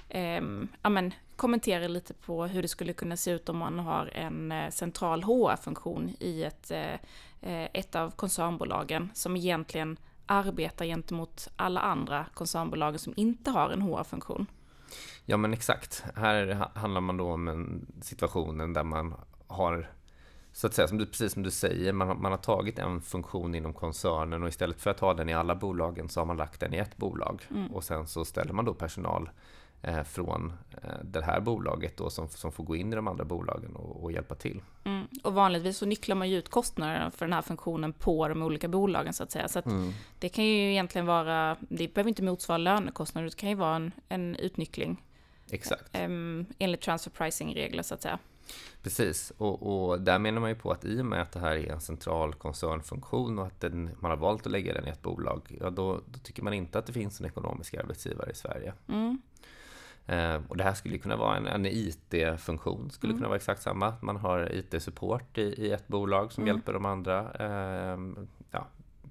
eh, 0.08 0.42
amen, 0.82 1.14
kommenterar 1.36 1.88
lite 1.88 2.14
på 2.14 2.46
hur 2.46 2.62
det 2.62 2.68
skulle 2.68 2.92
kunna 2.92 3.16
se 3.16 3.30
ut 3.30 3.48
om 3.48 3.56
man 3.56 3.78
har 3.78 4.06
en 4.06 4.52
eh, 4.52 4.70
central 4.70 5.22
HR-funktion 5.22 6.16
i 6.20 6.44
ett, 6.44 6.70
eh, 6.70 6.94
eh 7.40 7.68
ett 7.72 7.94
av 7.94 8.10
koncernbolagen 8.10 9.10
som 9.14 9.36
egentligen 9.36 9.96
arbetar 10.26 10.84
gentemot 10.84 11.48
alla 11.56 11.80
andra 11.80 12.26
koncernbolag 12.34 13.00
som 13.00 13.12
inte 13.16 13.50
har 13.50 13.70
en 13.70 13.82
HR-funktion. 13.82 14.46
Ja 15.24 15.36
men 15.36 15.52
exakt. 15.52 16.04
Här 16.16 16.68
handlar 16.74 17.00
man 17.00 17.16
då 17.16 17.32
om 17.32 17.48
en 17.48 17.86
situationen 18.02 18.72
där 18.72 18.84
man 18.84 19.14
har 19.46 19.90
så 20.52 20.66
att 20.66 20.74
säga, 20.74 20.88
som 20.88 20.98
du, 20.98 21.06
precis 21.06 21.32
som 21.32 21.42
du 21.42 21.50
säger, 21.50 21.92
man, 21.92 22.08
har- 22.08 22.14
man 22.14 22.32
har 22.32 22.38
tagit 22.38 22.78
en 22.78 23.00
funktion 23.00 23.54
inom 23.54 23.72
koncernen 23.72 24.42
och 24.42 24.48
istället 24.48 24.80
för 24.80 24.90
att 24.90 25.00
ha 25.00 25.14
den 25.14 25.28
i 25.28 25.34
alla 25.34 25.54
bolagen 25.54 26.08
så 26.08 26.20
har 26.20 26.26
man 26.26 26.36
lagt 26.36 26.60
den 26.60 26.74
i 26.74 26.78
ett 26.78 26.96
bolag. 26.96 27.42
Och 27.72 27.84
sen 27.84 28.06
så 28.06 28.24
ställer 28.24 28.52
man 28.52 28.64
då 28.64 28.74
personal 28.74 29.30
från 30.04 30.52
eh, 30.82 30.88
det 31.04 31.24
här 31.24 31.40
bolaget 31.40 31.96
då 31.96 32.10
som, 32.10 32.28
som 32.28 32.52
får 32.52 32.64
gå 32.64 32.76
in 32.76 32.92
i 32.92 32.96
de 32.96 33.08
andra 33.08 33.24
bolagen 33.24 33.76
och, 33.76 34.04
och 34.04 34.12
hjälpa 34.12 34.34
till. 34.34 34.62
Mm. 34.84 35.06
Och 35.22 35.34
vanligtvis 35.34 35.78
så 35.78 35.86
nycklar 35.86 36.16
man 36.16 36.30
ju 36.30 36.38
ut 36.38 36.48
kostnaderna 36.48 37.10
för 37.10 37.26
den 37.26 37.32
här 37.32 37.42
funktionen 37.42 37.92
på 37.92 38.28
de 38.28 38.42
olika 38.42 38.68
bolagen 38.68 39.12
så 39.12 39.22
att 39.22 39.30
säga. 39.30 39.48
Så 39.48 39.58
att 39.58 39.64
det 40.18 40.28
kan 40.28 40.44
ju 40.44 40.70
egentligen 40.70 41.06
vara, 41.06 41.56
det 41.60 41.94
behöver 41.94 42.08
inte 42.08 42.22
motsvara 42.22 42.58
lönekostnader, 42.58 43.28
det 43.28 43.36
kan 43.36 43.48
ju 43.48 43.54
vara 43.54 43.76
en, 43.76 43.92
en 44.08 44.36
utnyckling 44.36 45.02
Exakt. 45.50 45.84
em, 45.92 46.46
enligt 46.58 46.80
transfer 46.80 47.10
pricing-regler 47.10 47.82
så 47.82 47.94
att 47.94 48.02
säga. 48.02 48.18
Precis, 48.82 49.32
och, 49.38 49.88
och 49.90 50.00
där 50.00 50.18
menar 50.18 50.40
man 50.40 50.50
ju 50.50 50.56
på 50.56 50.70
att 50.70 50.84
i 50.84 51.00
och 51.00 51.06
med 51.06 51.22
att 51.22 51.32
det 51.32 51.40
här 51.40 51.56
är 51.56 51.72
en 51.72 51.80
central 51.80 52.34
koncernfunktion 52.34 53.38
och 53.38 53.46
att 53.46 53.60
den, 53.60 53.90
man 54.00 54.10
har 54.10 54.18
valt 54.18 54.46
att 54.46 54.52
lägga 54.52 54.74
den 54.74 54.86
i 54.86 54.90
ett 54.90 55.02
bolag, 55.02 55.56
ja 55.60 55.70
då, 55.70 56.00
då 56.06 56.18
tycker 56.18 56.42
man 56.42 56.52
inte 56.52 56.78
att 56.78 56.86
det 56.86 56.92
finns 56.92 57.20
en 57.20 57.26
ekonomisk 57.26 57.74
arbetsgivare 57.74 58.30
i 58.30 58.34
Sverige. 58.34 58.72
Mm. 58.88 59.22
Eh, 60.06 60.40
och 60.48 60.56
det 60.56 60.64
här 60.64 60.74
skulle 60.74 60.98
kunna 60.98 61.16
vara 61.16 61.36
en, 61.36 61.46
en 61.46 61.66
IT-funktion, 61.66 62.90
skulle 62.90 63.10
Mm. 63.10 63.18
kunna 63.18 63.28
vara 63.28 63.36
exakt 63.36 63.62
samma. 63.62 63.94
Man 64.02 64.16
har 64.16 64.52
IT-support 64.54 65.38
i, 65.38 65.42
i 65.42 65.72
ett 65.72 65.88
bolag 65.88 66.32
som 66.32 66.44
Mm. 66.44 66.54
hjälper 66.56 66.72
de 66.72 66.84
andra. 66.84 67.32
Eh, 67.32 67.98
ja, 68.50 68.66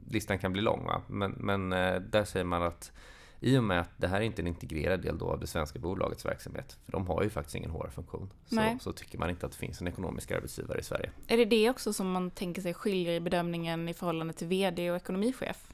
listan 0.10 0.40
kan 0.40 0.54
bli 0.54 0.62
lång, 0.62 0.86
va? 0.86 1.02
men, 1.08 1.32
men 1.32 1.74
eh, 1.74 1.96
där 2.02 2.24
säger 2.26 2.46
man 2.46 2.64
att 2.64 2.92
i 3.40 3.58
och 3.58 3.64
med 3.64 3.82
att 3.82 3.90
det 3.98 4.08
här 4.08 4.18
är 4.18 4.26
inte 4.26 4.42
en 4.42 4.48
integrerad 4.48 5.02
del 5.02 5.18
då 5.18 5.30
av 5.30 5.40
det 5.40 5.48
svenska 5.48 5.80
bolagets 5.80 6.26
verksamhet, 6.26 6.78
för 6.86 6.92
de 6.92 7.08
har 7.08 7.24
ju 7.24 7.30
faktiskt 7.30 7.56
ingen 7.56 7.72
HR-funktion, 7.72 8.30
så, 8.46 8.78
så 8.82 8.92
tycker 8.92 9.18
man 9.18 9.30
inte 9.30 9.46
att 9.46 9.52
det 9.52 9.58
finns 9.58 9.82
en 9.82 9.88
ekonomisk 9.88 10.32
arbetsgivare 10.32 10.80
i 10.80 10.84
Sverige. 10.84 11.10
Är 11.28 11.38
det 11.38 11.46
det 11.46 11.70
också 11.70 11.94
som 11.94 12.12
man 12.12 12.32
tänker 12.32 12.62
sig 12.62 12.74
skiljer 12.74 13.14
i 13.14 13.20
bedömningen 13.20 13.90
i 13.90 13.94
förhållande 13.94 14.34
till 14.34 14.48
VD 14.48 14.92
och 14.92 14.96
ekonomichef? 14.98 15.73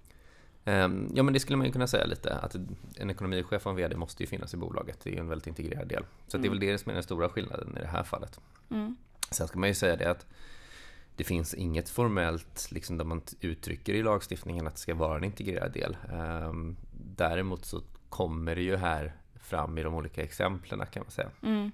Ehm, 0.70 1.12
Ja, 1.16 1.24
men 1.24 1.34
det 1.34 1.40
skulle 1.40 1.58
man 1.58 1.66
ju 1.66 1.72
kunna 1.72 1.88
säga 1.88 2.06
lite, 2.06 2.36
att 2.36 2.56
en 2.96 3.10
ekonomichef 3.10 3.66
och 3.66 3.70
en 3.72 3.76
VD 3.76 3.96
måste 3.96 4.24
ju 4.24 4.28
finnas 4.28 4.54
i 4.54 4.58
bolaget. 4.58 5.00
Det 5.04 5.10
är 5.10 5.14
ju 5.14 5.20
en 5.20 5.30
väldigt 5.30 5.48
integrerad 5.48 5.88
del. 5.88 6.04
Så 6.28 6.38
att 6.38 6.44
det 6.44 6.48
är 6.48 6.50
väl 6.50 6.60
det 6.60 6.78
som 6.78 6.90
är 6.90 6.94
den 6.94 7.04
stora 7.04 7.30
skillnaden 7.30 7.78
i 7.78 7.82
det 7.82 7.88
här 7.88 8.04
fallet. 8.04 8.40
Mm. 8.72 8.98
Sen 9.32 9.48
ska 9.48 9.60
man 9.60 9.70
ju 9.70 9.76
säga 9.76 9.96
det 9.96 10.12
att 10.12 10.26
det 11.16 11.24
finns 11.24 11.54
inget 11.54 11.90
formellt 11.90 12.72
liksom 12.72 12.98
där 12.98 13.06
man 13.06 13.22
uttrycker 13.42 13.94
i 13.94 14.04
lagstiftningen 14.04 14.68
att 14.68 14.74
det 14.74 14.80
ska 14.80 14.96
vara 14.96 15.18
en 15.18 15.24
integrerad 15.24 15.72
del. 15.72 15.98
Ehm, 16.12 16.78
Däremot 17.16 17.66
så 17.66 17.82
kommer 18.10 18.56
det 18.56 18.62
ju 18.62 18.76
här 18.76 19.14
fram 19.42 19.78
i 19.78 19.84
de 19.84 19.96
olika 19.96 20.24
exemplen 20.24 20.86
kan 20.92 21.04
man 21.04 21.12
säga. 21.12 21.30
Mm. 21.44 21.72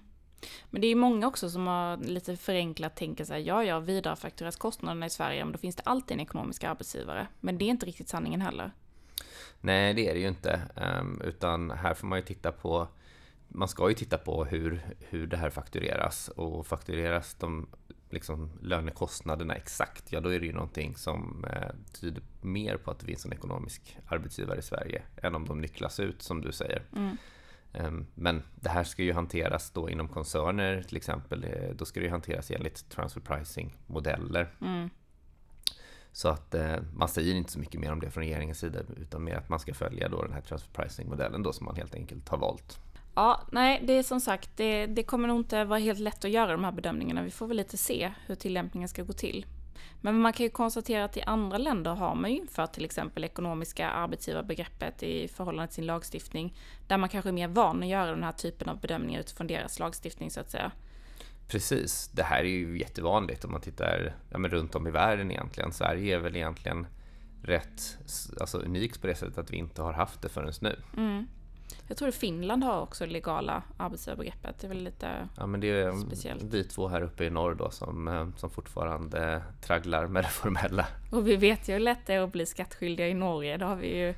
Men 0.70 0.82
det 0.82 0.88
är 0.88 0.96
många 0.96 1.28
också 1.28 1.50
som 1.50 1.68
har 1.68 1.98
lite 1.98 2.38
förenklat 2.38 2.96
tänker 2.96 3.26
sig, 3.26 3.42
ja, 3.48 3.64
ja, 3.64 3.80
vidarefaktureras 3.80 4.56
kostnaderna 4.56 5.06
i 5.06 5.10
Sverige, 5.10 5.46
men 5.46 5.52
då 5.52 5.58
finns 5.58 5.76
det 5.76 5.84
alltid 5.86 6.16
en 6.16 6.22
ekonomisk 6.22 6.64
arbetsgivare. 6.64 7.28
Men 7.40 7.58
det 7.58 7.66
är 7.66 7.70
inte 7.70 7.86
riktigt 7.86 8.10
sanningen 8.10 8.42
heller. 8.42 8.72
Nej, 9.62 9.94
det 9.94 10.10
är 10.10 10.14
det 10.14 10.20
ju 10.20 10.28
inte. 10.28 10.62
Ehm, 10.76 11.22
utan 11.24 11.72
här 11.72 11.94
får 11.94 12.08
man 12.08 12.20
ju 12.20 12.26
titta 12.26 12.52
på 12.52 12.88
man 13.48 13.68
ska 13.68 13.90
ju 13.90 13.96
titta 13.96 14.18
på 14.18 14.46
hur, 14.46 14.82
hur 15.00 15.28
det 15.28 15.38
här 15.38 15.50
faktureras 15.50 16.28
och 16.30 16.68
faktureras 16.68 17.34
de 17.34 17.68
liksom, 18.10 18.52
lönekostnaderna 18.62 19.56
exakt, 19.56 20.12
ja 20.12 20.20
då 20.22 20.34
är 20.34 20.40
det 20.40 20.46
ju 20.46 20.54
någonting 20.54 20.96
som 20.96 21.46
eh, 21.50 21.70
tyder 22.02 22.24
mer 22.42 22.78
på 22.78 22.92
att 22.92 23.00
det 23.00 23.06
finns 23.06 23.26
en 23.26 23.34
ekonomisk 23.34 23.98
arbetsgivare 24.08 24.60
i 24.60 24.62
Sverige 24.62 25.02
än 25.18 25.36
om 25.36 25.48
de 25.48 25.62
nycklas 25.62 26.00
ut 26.00 26.22
som 26.22 26.42
du 26.42 26.52
säger. 26.52 26.84
Mm. 26.96 27.18
Ehm, 27.74 28.06
Men 28.16 28.44
det 28.56 28.70
här 28.70 28.84
ska 28.84 29.04
ju 29.04 29.14
hanteras 29.14 29.72
då 29.72 29.90
inom 29.90 30.08
koncerner 30.08 30.84
till 30.84 30.98
exempel. 30.98 31.44
Eh, 31.44 31.76
Då 31.76 31.86
ska 31.86 32.00
det 32.00 32.06
ju 32.06 32.12
hanteras 32.12 32.52
enligt 32.52 32.90
transfer 32.90 33.22
pricing-modeller. 33.22 34.48
Mm. 34.62 34.90
Så 36.16 36.30
att 36.30 36.56
eh, 36.56 36.76
man 36.94 37.08
säger 37.08 37.36
inte 37.36 37.52
så 37.52 37.60
mycket 37.60 37.82
mer 37.82 37.92
om 37.92 38.00
det 38.00 38.12
från 38.12 38.24
regeringens 38.24 38.60
sida 38.60 38.80
utan 38.98 39.24
mer 39.24 39.36
att 39.36 39.50
man 39.50 39.60
ska 39.60 39.74
följa 39.74 40.10
då 40.10 40.22
den 40.22 40.34
här 40.34 40.42
transfer 40.42 40.72
pricing-modellen 40.74 41.44
då 41.44 41.54
som 41.54 41.66
man 41.66 41.76
helt 41.76 41.96
enkelt 41.96 42.30
har 42.30 42.38
valt. 42.38 42.80
Ja, 43.16 43.42
nej, 43.52 43.84
det 43.88 43.94
är 43.94 44.04
som 44.04 44.20
sagt, 44.20 44.50
det, 44.56 44.86
det 44.86 45.04
kommer 45.04 45.28
nog 45.28 45.40
inte 45.40 45.64
vara 45.64 45.80
helt 45.80 46.00
lätt 46.00 46.26
att 46.26 46.32
göra 46.32 46.52
de 46.52 46.64
här 46.64 46.72
bedömningarna. 46.72 47.24
Vi 47.24 47.32
får 47.32 47.48
väl 47.48 47.58
lite 47.58 47.78
se 47.78 48.12
hur 48.26 48.36
tillämpningen 48.36 48.90
ska 48.90 49.04
gå 49.04 49.14
till. 49.14 49.46
Men 50.02 50.20
man 50.20 50.34
kan 50.34 50.44
ju 50.44 50.50
konstatera 50.50 51.06
att 51.06 51.18
i 51.18 51.22
andra 51.22 51.58
länder 51.58 51.96
har 51.96 52.16
man 52.16 52.32
ju 52.32 52.38
infört 52.38 52.74
till 52.74 52.86
exempel 52.86 53.24
ekonomiska 53.24 53.90
arbetsgivarbegreppet 53.90 55.04
i 55.04 55.28
förhållande 55.28 55.68
till 55.68 55.76
sin 55.76 55.86
lagstiftning. 55.86 56.58
Där 56.88 56.98
man 56.98 57.10
kanske 57.10 57.30
är 57.30 57.34
mer 57.34 57.48
van 57.48 57.84
att 57.84 57.90
göra 57.90 58.12
den 58.12 58.24
här 58.24 58.32
typen 58.32 58.70
av 58.70 58.80
bedömningar 58.80 59.20
utifrån 59.20 59.48
deras 59.48 59.80
lagstiftning 59.80 60.32
så 60.32 60.40
att 60.40 60.52
säga. 60.52 60.72
Precis, 61.48 62.10
det 62.14 62.24
här 62.24 62.40
är 62.40 62.50
ju 62.50 62.80
jättevanligt 62.80 63.46
om 63.46 63.52
man 63.52 63.62
tittar 63.62 64.16
ja, 64.30 64.38
men 64.38 64.52
runt 64.52 64.76
om 64.76 64.88
i 64.88 64.92
världen 64.92 65.32
egentligen. 65.32 65.72
Sverige 65.72 66.16
är 66.16 66.20
väl 66.20 66.36
egentligen 66.36 66.88
rätt 67.44 67.98
alltså, 68.40 68.58
unikt 68.58 69.02
på 69.02 69.08
det 69.08 69.16
sättet 69.16 69.38
att 69.38 69.52
vi 69.52 69.58
inte 69.58 69.82
har 69.82 69.94
haft 69.94 70.22
det 70.22 70.30
förrän 70.30 70.54
nu. 70.62 70.76
Mm. 70.98 71.28
Jag 71.88 71.98
tror 71.98 72.08
att 72.10 72.16
Finland 72.16 72.64
har 72.64 72.82
också 72.82 73.06
legala 73.06 73.64
arbetsgivarbegreppet. 73.78 74.60
Det 74.60 74.68
är 74.68 74.70
väl 74.70 74.84
lite... 74.84 75.30
Ja, 75.38 75.46
men 75.46 75.60
det 75.60 75.68
är 75.68 75.92
Speciellt. 75.92 76.44
vi 76.44 76.64
två 76.64 76.88
här 76.88 77.02
uppe 77.02 77.26
i 77.26 77.30
norr 77.30 77.56
då 77.56 77.70
som, 77.70 78.08
eh, 78.08 78.28
som 78.38 78.50
fortfarande 78.50 79.42
tragglar 79.62 80.08
med 80.08 80.24
det 80.24 80.30
formella. 80.30 80.88
Och 81.12 81.28
vi 81.28 81.36
vet 81.36 81.70
ju 81.70 81.74
hur 81.74 81.80
lätt 81.80 82.06
det 82.06 82.14
är 82.14 82.22
att 82.22 82.32
bli 82.32 82.46
skattskyldiga 82.46 83.08
i 83.08 83.14
Norge. 83.14 83.58
Det 83.58 83.66
har 83.66 83.76
vi 83.76 83.98
ju 83.98 84.14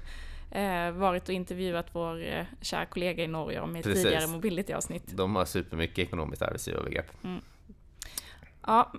varit 0.93 1.29
och 1.29 1.35
intervjuat 1.35 1.87
vår 1.91 2.23
eh, 2.23 2.45
kära 2.61 2.85
kollega 2.85 3.23
i 3.23 3.27
Norge 3.27 3.59
om 3.59 3.75
ett 3.75 3.83
Precis. 3.83 4.03
tidigare 4.03 4.27
mobility-avsnitt. 4.27 5.03
De 5.07 5.35
har 5.35 5.45
supermycket 5.45 5.99
ekonomiskt 5.99 6.41
arbetsgivarbegrepp. 6.41 7.11
Ja, 8.65 8.93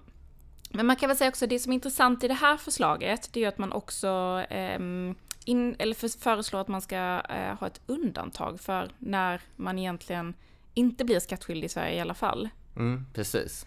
men 0.70 0.86
man 0.86 0.96
kan 0.96 1.08
väl 1.08 1.16
säga 1.16 1.28
också 1.28 1.46
det 1.46 1.58
som 1.58 1.72
är 1.72 1.74
intressant 1.74 2.24
i 2.24 2.28
det 2.28 2.34
här 2.34 2.56
förslaget, 2.56 3.32
det 3.32 3.44
är 3.44 3.48
att 3.48 3.58
man 3.58 3.72
också 3.72 4.08
ehm, 4.50 5.14
in, 5.44 5.76
eller 5.78 5.94
för, 5.94 6.08
föreslår 6.20 6.60
att 6.60 6.68
man 6.68 6.82
ska 6.82 7.22
eh, 7.28 7.54
ha 7.60 7.66
ett 7.66 7.80
undantag 7.86 8.60
för 8.60 8.90
när 8.98 9.40
man 9.56 9.78
egentligen 9.78 10.34
inte 10.74 11.04
blir 11.04 11.20
skattskyldig 11.20 11.64
i 11.64 11.68
Sverige 11.68 11.96
i 11.96 12.00
alla 12.00 12.14
fall. 12.14 12.48
Mm, 12.76 13.06
precis. 13.14 13.66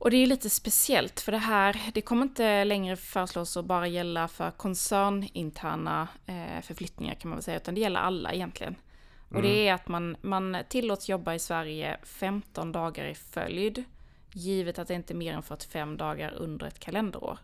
Och 0.00 0.10
det 0.10 0.16
är 0.16 0.26
lite 0.26 0.50
speciellt 0.50 1.20
för 1.20 1.32
det 1.32 1.38
här, 1.38 1.80
det 1.94 2.00
kommer 2.00 2.22
inte 2.22 2.64
längre 2.64 2.96
föreslås 2.96 3.56
att 3.56 3.64
bara 3.64 3.86
gälla 3.86 4.28
för 4.28 4.50
koncerninterna 4.50 6.08
eh, 6.26 6.62
förflyttningar 6.62 7.14
kan 7.14 7.28
man 7.28 7.36
väl 7.36 7.42
säga, 7.42 7.56
utan 7.56 7.74
det 7.74 7.80
gäller 7.80 8.00
alla 8.00 8.32
egentligen. 8.32 8.74
Och 9.28 9.42
det 9.42 9.68
är 9.68 9.74
att 9.74 9.88
man, 9.88 10.16
man 10.20 10.56
tillåts 10.68 11.08
jobba 11.08 11.34
i 11.34 11.38
Sverige 11.38 11.98
15 12.02 12.72
dagar 12.72 13.04
i 13.04 13.14
följd, 13.14 13.84
givet 14.32 14.78
att 14.78 14.88
det 14.88 14.94
inte 14.94 15.12
är 15.12 15.16
mer 15.16 15.34
än 15.34 15.42
45 15.42 15.96
dagar 15.96 16.32
under 16.32 16.66
ett 16.66 16.78
kalenderår. 16.78 17.38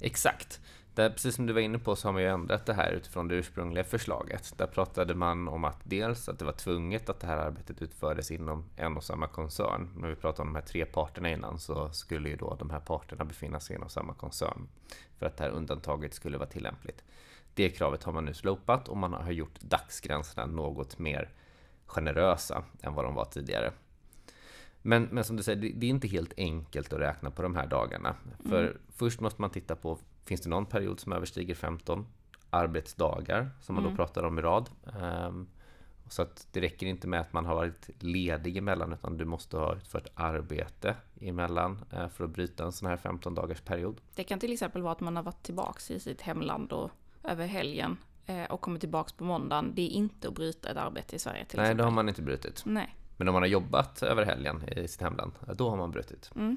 Exakt. 0.00 0.60
Där, 0.94 1.10
precis 1.10 1.34
som 1.34 1.46
du 1.46 1.52
var 1.52 1.60
inne 1.60 1.78
på 1.78 1.96
så 1.96 2.08
har 2.08 2.12
man 2.12 2.22
ju 2.22 2.28
ändrat 2.28 2.66
det 2.66 2.74
här 2.74 2.90
utifrån 2.90 3.28
det 3.28 3.34
ursprungliga 3.34 3.84
förslaget. 3.84 4.54
Där 4.56 4.66
pratade 4.66 5.14
man 5.14 5.48
om 5.48 5.64
att 5.64 5.80
dels 5.84 6.28
att 6.28 6.38
det 6.38 6.44
var 6.44 6.52
tvunget 6.52 7.08
att 7.08 7.20
det 7.20 7.26
här 7.26 7.36
arbetet 7.36 7.82
utfördes 7.82 8.30
inom 8.30 8.64
en 8.76 8.96
och 8.96 9.04
samma 9.04 9.26
koncern. 9.26 9.88
När 9.96 10.08
vi 10.08 10.14
pratade 10.14 10.42
om 10.42 10.54
de 10.54 10.60
här 10.60 10.66
tre 10.66 10.84
parterna 10.84 11.30
innan 11.30 11.58
så 11.58 11.92
skulle 11.92 12.28
ju 12.28 12.36
då 12.36 12.56
de 12.58 12.70
här 12.70 12.80
parterna 12.80 13.24
befinna 13.24 13.60
sig 13.60 13.76
inom 13.76 13.88
samma 13.88 14.14
koncern 14.14 14.68
för 15.18 15.26
att 15.26 15.36
det 15.36 15.44
här 15.44 15.50
undantaget 15.50 16.14
skulle 16.14 16.38
vara 16.38 16.48
tillämpligt. 16.48 17.04
Det 17.54 17.70
kravet 17.70 18.02
har 18.02 18.12
man 18.12 18.24
nu 18.24 18.34
slopat 18.34 18.88
och 18.88 18.96
man 18.96 19.12
har 19.12 19.32
gjort 19.32 19.60
dagsgränserna 19.60 20.46
något 20.46 20.98
mer 20.98 21.30
generösa 21.86 22.64
än 22.82 22.94
vad 22.94 23.04
de 23.04 23.14
var 23.14 23.24
tidigare. 23.24 23.72
Men, 24.82 25.02
men 25.02 25.24
som 25.24 25.36
du 25.36 25.42
säger, 25.42 25.62
det, 25.62 25.72
det 25.74 25.86
är 25.86 25.90
inte 25.90 26.08
helt 26.08 26.32
enkelt 26.36 26.92
att 26.92 27.00
räkna 27.00 27.30
på 27.30 27.42
de 27.42 27.56
här 27.56 27.66
dagarna. 27.66 28.16
För 28.48 28.76
först 28.96 29.20
måste 29.20 29.40
man 29.40 29.50
titta 29.50 29.76
på, 29.76 29.98
finns 30.24 30.40
det 30.40 30.48
någon 30.48 30.66
period 30.66 31.00
som 31.00 31.12
överstiger 31.12 31.54
15 31.54 32.06
arbetsdagar, 32.50 33.50
som 33.60 33.74
man 33.74 33.84
då 33.84 33.96
pratar 33.96 34.22
om 34.22 34.38
i 34.38 34.42
rad? 34.42 34.70
Ehm, 35.02 35.46
så 36.08 36.22
att 36.22 36.46
det 36.52 36.60
räcker 36.60 36.86
inte 36.86 37.08
med 37.08 37.20
att 37.20 37.32
man 37.32 37.46
har 37.46 37.54
varit 37.54 37.90
ledig 37.98 38.56
emellan, 38.56 38.92
utan 38.92 39.16
du 39.16 39.24
måste 39.24 39.56
ha 39.56 39.76
utfört 39.76 40.06
arbete 40.14 40.96
emellan 41.20 41.84
eh, 41.92 42.08
för 42.08 42.24
att 42.24 42.30
bryta 42.30 42.64
en 42.64 42.72
sån 42.72 42.88
här 42.88 42.96
15 42.96 43.34
dagars 43.34 43.60
period. 43.60 44.00
Det 44.14 44.24
kan 44.24 44.38
till 44.38 44.52
exempel 44.52 44.82
vara 44.82 44.92
att 44.92 45.00
man 45.00 45.16
har 45.16 45.22
varit 45.22 45.42
tillbaks 45.42 45.90
i 45.90 46.00
sitt 46.00 46.20
hemland 46.20 46.72
och 46.72 46.90
över 47.22 47.46
helgen 47.46 47.96
eh, 48.26 48.44
och 48.44 48.60
kommer 48.60 48.78
tillbaks 48.78 49.12
på 49.12 49.24
måndagen. 49.24 49.72
Det 49.74 49.82
är 49.82 49.88
inte 49.88 50.28
att 50.28 50.34
bryta 50.34 50.70
ett 50.70 50.76
arbete 50.76 51.16
i 51.16 51.18
Sverige 51.18 51.44
till 51.44 51.56
Nej, 51.58 51.64
exempel. 51.64 51.76
det 51.76 51.84
har 51.84 51.90
man 51.90 52.08
inte 52.08 52.22
brutit. 52.22 52.62
Nej. 52.66 52.96
Men 53.16 53.28
om 53.28 53.32
man 53.32 53.42
har 53.42 53.48
jobbat 53.48 54.02
över 54.02 54.24
helgen 54.24 54.62
i 54.76 54.88
sitt 54.88 55.00
hemland, 55.00 55.32
då 55.54 55.70
har 55.70 55.76
man 55.76 55.90
brutit. 55.90 56.30
Mm. 56.36 56.56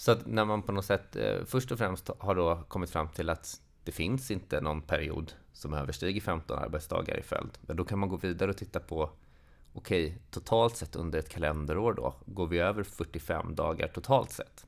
Så 0.00 0.12
att 0.12 0.26
när 0.26 0.44
man 0.44 0.62
på 0.62 0.72
något 0.72 0.84
sätt 0.84 1.16
eh, 1.16 1.44
först 1.46 1.72
och 1.72 1.78
främst 1.78 2.10
har 2.18 2.34
då 2.34 2.62
kommit 2.68 2.90
fram 2.90 3.08
till 3.08 3.30
att 3.30 3.60
det 3.84 3.92
finns 3.92 4.30
inte 4.30 4.60
någon 4.60 4.82
period 4.82 5.32
som 5.52 5.74
överstiger 5.74 6.20
15 6.20 6.58
arbetsdagar 6.58 7.18
i 7.18 7.22
följd, 7.22 7.50
Men 7.60 7.76
då 7.76 7.84
kan 7.84 7.98
man 7.98 8.08
gå 8.08 8.16
vidare 8.16 8.50
och 8.50 8.56
titta 8.56 8.80
på 8.80 9.10
okej, 9.72 10.18
totalt 10.30 10.76
sett 10.76 10.96
under 10.96 11.18
ett 11.18 11.28
kalenderår 11.28 11.94
då, 11.94 12.14
går 12.26 12.46
vi 12.46 12.58
över 12.58 12.82
45 12.82 13.54
dagar 13.54 13.88
totalt 13.88 14.30
sett? 14.30 14.66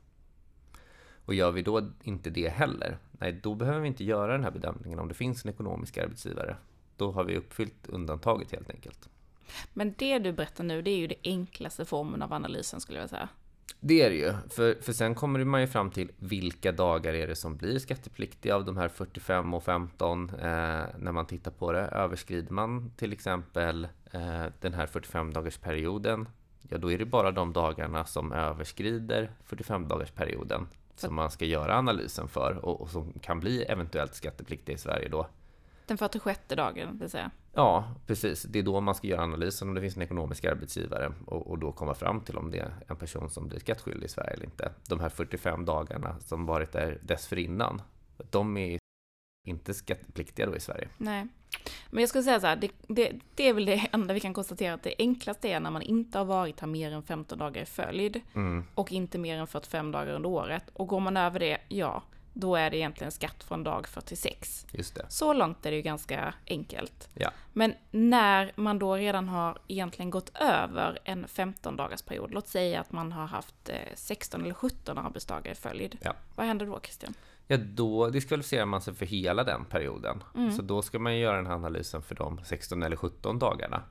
Och 1.25 1.33
gör 1.33 1.51
vi 1.51 1.61
då 1.61 1.89
inte 2.03 2.29
det 2.29 2.49
heller, 2.49 2.97
nej, 3.11 3.39
då 3.43 3.55
behöver 3.55 3.79
vi 3.79 3.87
inte 3.87 4.03
göra 4.03 4.31
den 4.31 4.43
här 4.43 4.51
bedömningen 4.51 4.99
om 4.99 5.07
det 5.07 5.13
finns 5.13 5.45
en 5.45 5.51
ekonomisk 5.51 5.97
arbetsgivare. 5.97 6.57
Då 6.97 7.11
har 7.11 7.23
vi 7.23 7.37
uppfyllt 7.37 7.87
undantaget 7.87 8.51
helt 8.51 8.69
enkelt. 8.69 9.09
Men 9.73 9.93
det 9.97 10.19
du 10.19 10.31
berättar 10.31 10.63
nu, 10.63 10.81
det 10.81 10.91
är 10.91 10.97
ju 10.97 11.07
den 11.07 11.19
enklaste 11.23 11.85
formen 11.85 12.21
av 12.21 12.33
analysen 12.33 12.81
skulle 12.81 12.99
jag 12.99 13.09
säga. 13.09 13.29
Det 13.79 14.01
är 14.01 14.09
det 14.09 14.15
ju, 14.15 14.33
för, 14.49 14.81
för 14.81 14.93
sen 14.93 15.15
kommer 15.15 15.43
man 15.43 15.61
ju 15.61 15.67
fram 15.67 15.91
till 15.91 16.11
vilka 16.19 16.71
dagar 16.71 17.13
är 17.13 17.27
det 17.27 17.35
som 17.35 17.57
blir 17.57 17.79
skattepliktiga 17.79 18.55
av 18.55 18.65
de 18.65 18.77
här 18.77 18.87
45 18.89 19.53
och 19.53 19.63
15 19.63 20.29
eh, 20.29 20.35
när 20.97 21.11
man 21.11 21.25
tittar 21.25 21.51
på 21.51 21.71
det. 21.71 21.81
Överskrider 21.81 22.51
man 22.51 22.91
till 22.97 23.13
exempel 23.13 23.87
eh, 24.11 24.45
den 24.61 24.73
här 24.73 24.85
45 24.85 25.33
dagars 25.33 25.57
perioden, 25.57 26.27
ja 26.69 26.77
då 26.77 26.91
är 26.91 26.97
det 26.97 27.05
bara 27.05 27.31
de 27.31 27.53
dagarna 27.53 28.05
som 28.05 28.31
överskrider 28.31 29.31
45 29.45 29.87
dagars 29.87 30.11
perioden 30.11 30.67
som 30.95 31.15
man 31.15 31.31
ska 31.31 31.45
göra 31.45 31.77
analysen 31.77 32.27
för 32.27 32.65
och, 32.65 32.81
och 32.81 32.89
som 32.89 33.13
kan 33.21 33.39
bli 33.39 33.63
eventuellt 33.63 34.15
skattepliktiga 34.15 34.75
i 34.75 34.79
Sverige 34.79 35.09
då. 35.09 35.27
Den 35.85 35.97
46 35.97 36.39
dagen, 36.47 36.97
vill 36.99 37.09
säga. 37.09 37.31
Ja, 37.53 37.95
precis. 38.07 38.43
Det 38.43 38.59
är 38.59 38.63
då 38.63 38.81
man 38.81 38.95
ska 38.95 39.07
göra 39.07 39.23
analysen 39.23 39.67
om 39.67 39.75
det 39.75 39.81
finns 39.81 39.95
en 39.95 40.01
ekonomisk 40.01 40.45
arbetsgivare 40.45 41.13
och, 41.25 41.47
och, 41.47 41.59
då 41.59 41.71
komma 41.71 41.93
fram 41.93 42.21
till 42.21 42.37
om 42.37 42.51
det 42.51 42.59
är 42.59 42.73
en 42.87 42.95
person 42.95 43.29
som 43.29 43.47
blir 43.47 43.59
skattskyldig 43.59 44.05
i 44.05 44.09
Sverige 44.09 44.33
eller 44.33 44.45
inte. 44.45 44.71
De 44.87 44.99
här 44.99 45.09
45 45.09 45.65
dagarna 45.65 46.19
som 46.19 46.45
varit 46.45 46.71
där 46.71 46.99
dessförinnan, 47.03 47.81
de 48.31 48.57
är 48.57 48.79
inte 49.47 49.73
skattepliktiga 49.73 50.45
då 50.45 50.55
i 50.55 50.59
Sverige. 50.59 50.87
Nej. 50.97 51.27
Men 51.89 52.01
jag 52.01 52.09
skulle 52.09 52.23
säga 52.23 52.39
så 52.39 52.47
här, 52.47 52.55
det, 52.55 52.71
det, 52.87 53.11
det, 53.35 53.47
är 53.49 53.53
väl 53.53 53.65
det 53.65 53.87
enda 53.91 54.13
vi 54.13 54.19
kan 54.19 54.33
konstatera 54.33 54.73
att 54.73 54.83
det 54.83 54.95
enklaste 54.97 55.49
är 55.49 55.59
när 55.59 55.71
man 55.71 55.81
inte 55.81 56.17
har 56.17 56.25
varit 56.25 56.59
här 56.59 56.67
mer 56.67 56.91
än 56.91 57.03
15 57.03 57.37
dagar 57.37 57.61
i 57.61 57.65
följd 57.65 58.21
mm. 58.35 58.65
och 58.75 58.91
inte 58.91 59.17
mer 59.17 59.37
än 59.37 59.47
45 59.47 59.91
dagar 59.91 60.13
under 60.13 60.29
året. 60.29 60.63
Och 60.73 60.87
går 60.87 60.99
man 60.99 61.17
över 61.17 61.39
det, 61.39 61.57
ja, 61.67 62.03
då 62.33 62.55
är 62.55 62.69
det 62.69 62.77
egentligen 62.77 63.11
skatt 63.11 63.43
från 63.43 63.63
dag 63.63 63.87
46. 63.87 64.65
Just 64.71 64.95
det. 64.95 65.05
Så 65.09 65.33
långt 65.33 65.65
är 65.65 65.71
det 65.71 65.77
ju 65.77 65.81
ganska 65.81 66.33
enkelt. 66.47 67.09
Ja. 67.13 67.31
Men 67.53 67.73
när 67.91 68.51
man 68.55 68.79
då 68.79 68.95
redan 68.95 69.29
har 69.29 69.57
egentligen 69.67 70.09
gått 70.09 70.31
över 70.41 70.99
en 71.03 71.27
15 71.27 71.75
dagars 71.75 72.01
period, 72.01 72.31
låt 72.33 72.47
säga 72.47 72.81
att 72.81 72.91
man 72.91 73.11
har 73.11 73.25
haft 73.25 73.69
16 73.95 74.41
eh, 74.41 74.45
eller 74.45 74.53
17 74.53 74.97
arbetsdagar 74.97 75.51
i 75.51 75.55
följd. 75.55 75.97
Ja. 76.01 76.13
Vad 76.35 76.45
händer 76.45 76.65
då 76.65 76.79
Christian? 76.83 77.13
Ja, 77.47 77.57
då 77.57 78.09
diskvalificerar 78.09 78.65
man 78.65 78.81
sig 78.81 78.93
för 78.93 79.05
hela 79.05 79.43
den 79.43 79.65
perioden. 79.65 80.23
Mm. 80.35 80.51
Så 80.51 80.61
då 80.61 80.81
ska 80.81 80.99
man 80.99 81.17
göra 81.17 81.35
den 81.35 81.47
här 81.47 81.53
analysen 81.53 82.01
för 82.01 82.15
de 82.15 82.41
16 82.45 82.83
eller 82.83 82.95
17 82.95 83.39
dagarna. 83.39 83.83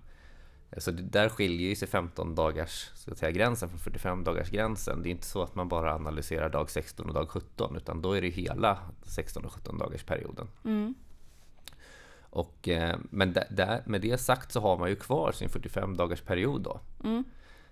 Så 0.76 0.90
där 0.90 1.28
skiljer 1.28 1.68
ju 1.68 1.76
sig 1.76 1.88
15 1.88 2.34
dagars 2.34 2.90
så 2.94 3.10
att 3.10 3.18
säga, 3.18 3.30
gränsen 3.30 3.68
från 3.68 3.78
45 3.78 4.24
dagars 4.24 4.50
gränsen. 4.50 5.02
Det 5.02 5.08
är 5.08 5.10
inte 5.10 5.26
så 5.26 5.42
att 5.42 5.54
man 5.54 5.68
bara 5.68 5.94
analyserar 5.94 6.48
dag 6.48 6.70
16 6.70 7.06
och 7.08 7.14
dag 7.14 7.28
17 7.30 7.76
utan 7.76 8.02
då 8.02 8.12
är 8.12 8.22
det 8.22 8.28
hela 8.28 8.78
16 9.02 9.44
och 9.44 9.52
17 9.52 9.78
dagars 9.78 10.04
perioden. 10.04 10.48
Mm. 10.64 10.94
Och, 12.20 12.68
eh, 12.68 12.96
men 13.10 13.32
där, 13.32 13.82
med 13.86 14.00
det 14.00 14.18
sagt 14.18 14.52
så 14.52 14.60
har 14.60 14.78
man 14.78 14.88
ju 14.88 14.96
kvar 14.96 15.32
sin 15.32 15.48
45 15.48 15.96
dagars 15.96 16.20
period 16.20 16.62
då. 16.62 16.80
Mm. 17.04 17.24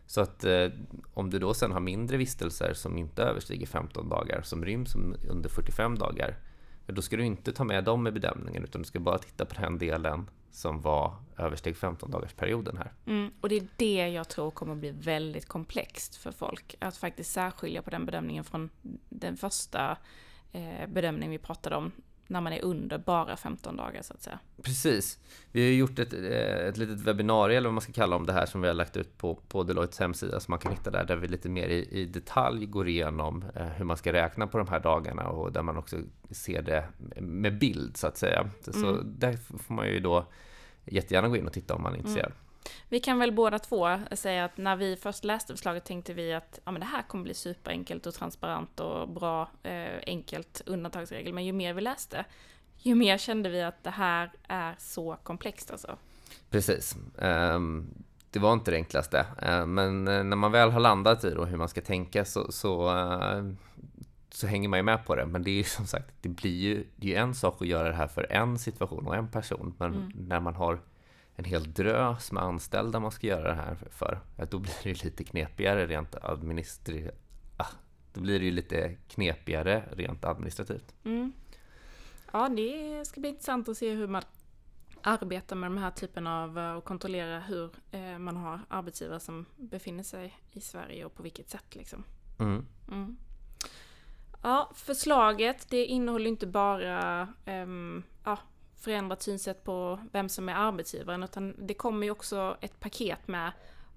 Så 0.06 0.20
att 0.20 0.44
eh, 0.44 0.68
om 1.14 1.30
du 1.30 1.38
då 1.38 1.54
sen 1.54 1.72
har 1.72 1.80
mindre 1.80 2.16
vistelser 2.16 2.72
som 2.74 2.98
inte 2.98 3.22
överstiger 3.22 3.66
15 3.66 4.08
dagar 4.08 4.42
som 4.42 4.64
ryms 4.64 4.94
under 5.28 5.48
45 5.48 5.98
dagar 5.98 6.36
då 6.86 7.02
ska 7.02 7.16
du 7.16 7.24
inte 7.24 7.52
ta 7.52 7.64
med 7.64 7.84
dem 7.84 8.06
i 8.06 8.10
bedömningen 8.10 8.64
utan 8.64 8.82
du 8.82 8.86
ska 8.86 9.00
bara 9.00 9.18
titta 9.18 9.44
på 9.44 9.62
den 9.62 9.78
delen 9.78 10.30
som 10.50 10.80
var 10.80 11.16
översteg 11.38 11.76
15 11.76 12.10
dagars 12.10 12.32
perioden 12.32 12.76
här. 12.76 12.92
Mm, 13.06 13.30
och 13.40 13.48
det 13.48 13.56
är 13.56 13.66
det 13.76 14.08
jag 14.08 14.28
tror 14.28 14.50
kommer 14.50 14.74
bli 14.74 14.90
väldigt 14.90 15.46
komplext 15.46 16.16
för 16.16 16.32
folk. 16.32 16.74
Att 16.78 16.96
faktiskt 16.96 17.32
särskilja 17.32 17.82
på 17.82 17.90
den 17.90 18.06
bedömningen 18.06 18.44
från 18.44 18.70
den 19.08 19.36
första 19.36 19.96
eh, 20.52 20.86
bedömningen 20.88 21.30
vi 21.30 21.38
pratade 21.38 21.76
om 21.76 21.92
när 22.30 22.40
man 22.40 22.52
är 22.52 22.64
under 22.64 22.98
bara 22.98 23.36
15 23.36 23.76
dagar 23.76 24.02
så 24.02 24.14
att 24.14 24.22
säga. 24.22 24.38
Precis. 24.62 25.18
Vi 25.52 25.64
har 25.66 25.72
gjort 25.72 25.98
ett, 25.98 26.12
eh, 26.12 26.68
ett 26.68 26.76
litet 26.76 27.00
webbinarie 27.00 27.56
eller 27.56 27.68
vad 27.68 27.74
man 27.74 27.80
ska 27.80 27.92
kalla 27.92 28.16
om 28.16 28.26
det 28.26 28.32
här 28.32 28.46
som 28.46 28.60
vi 28.60 28.66
har 28.66 28.74
lagt 28.74 28.96
ut 28.96 29.18
på, 29.18 29.34
på 29.34 29.62
Deloittes 29.62 29.98
hemsida 29.98 30.40
som 30.40 30.52
man 30.52 30.58
kan 30.58 30.72
hitta 30.72 30.90
där, 30.90 31.04
där 31.04 31.16
vi 31.16 31.28
lite 31.28 31.48
mer 31.48 31.68
i, 31.68 31.88
i 32.00 32.04
detalj 32.04 32.66
går 32.66 32.88
igenom 32.88 33.44
eh, 33.54 33.66
hur 33.66 33.84
man 33.84 33.96
ska 33.96 34.12
räkna 34.12 34.46
på 34.46 34.58
de 34.58 34.68
här 34.68 34.80
dagarna 34.80 35.28
och 35.28 35.52
där 35.52 35.62
man 35.62 35.76
också 35.76 35.96
ser 36.30 36.62
det 36.62 36.84
med 37.20 37.58
bild 37.58 37.96
så 37.96 38.06
att 38.06 38.16
säga. 38.16 38.50
Så 38.60 38.88
mm. 38.88 39.14
där 39.18 39.36
får 39.36 39.74
man 39.74 39.88
ju 39.88 40.00
då 40.00 40.26
jättegärna 40.84 41.28
gå 41.28 41.36
in 41.36 41.46
och 41.46 41.52
titta 41.52 41.74
om 41.74 41.82
man 41.82 41.92
är 41.92 41.96
intresserad. 41.96 42.32
Mm. 42.32 42.49
Vi 42.88 43.00
kan 43.00 43.18
väl 43.18 43.32
båda 43.32 43.58
två 43.58 43.98
säga 44.12 44.44
att 44.44 44.56
när 44.56 44.76
vi 44.76 44.96
först 44.96 45.24
läste 45.24 45.52
förslaget 45.52 45.84
tänkte 45.84 46.14
vi 46.14 46.34
att 46.34 46.60
ja, 46.64 46.72
men 46.72 46.80
det 46.80 46.86
här 46.86 47.02
kommer 47.02 47.24
bli 47.24 47.34
superenkelt 47.34 48.06
och 48.06 48.14
transparent 48.14 48.80
och 48.80 49.08
bra, 49.08 49.48
eh, 49.62 49.98
enkelt 50.06 50.62
undantagsregel. 50.66 51.32
Men 51.32 51.44
ju 51.44 51.52
mer 51.52 51.74
vi 51.74 51.80
läste, 51.80 52.24
ju 52.78 52.94
mer 52.94 53.18
kände 53.18 53.48
vi 53.48 53.62
att 53.62 53.84
det 53.84 53.90
här 53.90 54.30
är 54.48 54.74
så 54.78 55.16
komplext 55.22 55.70
alltså. 55.70 55.96
Precis. 56.50 56.96
Um, 57.16 58.04
det 58.30 58.38
var 58.38 58.52
inte 58.52 58.70
det 58.70 58.76
enklaste. 58.76 59.26
Uh, 59.42 59.66
men 59.66 60.08
uh, 60.08 60.24
när 60.24 60.36
man 60.36 60.52
väl 60.52 60.70
har 60.70 60.80
landat 60.80 61.24
i 61.24 61.30
då 61.30 61.44
hur 61.44 61.56
man 61.56 61.68
ska 61.68 61.80
tänka 61.80 62.24
så, 62.24 62.52
så, 62.52 62.94
uh, 62.94 63.52
så 64.30 64.46
hänger 64.46 64.68
man 64.68 64.78
ju 64.78 64.82
med 64.82 65.06
på 65.06 65.14
det. 65.14 65.26
Men 65.26 65.42
det 65.42 65.50
är 65.50 65.54
ju 65.54 65.64
som 65.64 65.86
sagt, 65.86 66.14
det 66.20 66.28
blir 66.28 66.58
ju, 66.58 66.84
det 66.96 67.14
är 67.14 67.20
en 67.20 67.34
sak 67.34 67.62
att 67.62 67.68
göra 67.68 67.88
det 67.88 67.94
här 67.94 68.08
för 68.08 68.32
en 68.32 68.58
situation 68.58 69.06
och 69.06 69.16
en 69.16 69.28
person. 69.28 69.74
Men 69.78 69.94
mm. 69.94 70.12
när 70.14 70.40
man 70.40 70.54
har 70.54 70.78
en 71.40 71.44
hel 71.44 71.72
drös 71.72 72.32
med 72.32 72.42
anställda 72.42 73.00
man 73.00 73.10
ska 73.10 73.26
göra 73.26 73.48
det 73.48 73.54
här 73.54 73.76
för, 73.90 74.20
ja, 74.36 74.44
då 74.44 74.58
blir 74.58 74.74
det 74.82 74.88
ju 74.88 74.94
lite 74.94 75.24
knepigare 75.24 75.86
rent 75.86 76.14
administrativt. 76.14 77.10
Ah, 77.56 77.66
då 78.12 78.20
blir 78.20 78.38
det 78.38 78.44
ju 78.44 78.50
lite 78.50 78.96
knepigare 79.08 79.84
rent 79.92 80.24
administrativt. 80.24 80.94
Mm. 81.04 81.32
Ja, 82.32 82.48
det 82.48 83.04
ska 83.04 83.20
bli 83.20 83.30
intressant 83.30 83.68
att 83.68 83.76
se 83.76 83.90
hur 83.90 84.06
man 84.06 84.22
arbetar 85.02 85.56
med 85.56 85.70
de 85.70 85.78
här 85.78 85.90
typen 85.90 86.26
av 86.26 86.58
eh, 86.58 86.72
och 86.72 86.84
kontrollera 86.84 87.40
hur 87.40 87.70
eh, 87.90 88.18
man 88.18 88.36
har 88.36 88.60
arbetsgivare 88.68 89.20
som 89.20 89.46
befinner 89.56 90.02
sig 90.02 90.38
i 90.52 90.60
Sverige 90.60 91.04
och 91.04 91.14
på 91.14 91.22
vilket 91.22 91.50
sätt 91.50 91.74
liksom. 91.74 92.04
Mm. 92.38 92.66
Mm. 92.88 93.16
Ja, 94.42 94.70
förslaget 94.74 95.70
det 95.70 95.84
innehåller 95.84 96.26
inte 96.26 96.46
bara 96.46 97.28
um, 97.46 98.02
ja, 98.24 98.38
förändrat 98.80 99.22
synsätt 99.22 99.64
på 99.64 100.00
vem 100.12 100.28
som 100.28 100.48
är 100.48 100.54
arbetsgivaren 100.54 101.22
utan 101.22 101.66
det 101.66 101.74
kommer 101.74 102.06
ju 102.06 102.10
också 102.10 102.56
ett 102.60 102.80
paket 102.80 103.28
med 103.28 103.52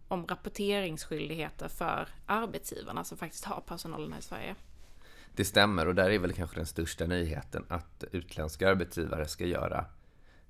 om 0.07 0.27
rapporteringsskyldigheter 0.27 1.67
för 1.67 2.07
arbetsgivarna 2.25 3.03
som 3.03 3.17
faktiskt 3.17 3.45
har 3.45 3.61
personalen 3.61 4.11
här 4.11 4.19
i 4.19 4.23
Sverige. 4.23 4.55
Det 5.35 5.45
stämmer 5.45 5.87
och 5.87 5.95
där 5.95 6.09
är 6.09 6.19
väl 6.19 6.33
kanske 6.33 6.55
den 6.55 6.65
största 6.65 7.05
nyheten 7.05 7.65
att 7.67 8.03
utländska 8.11 8.69
arbetsgivare 8.69 9.27
ska 9.27 9.45
göra 9.45 9.85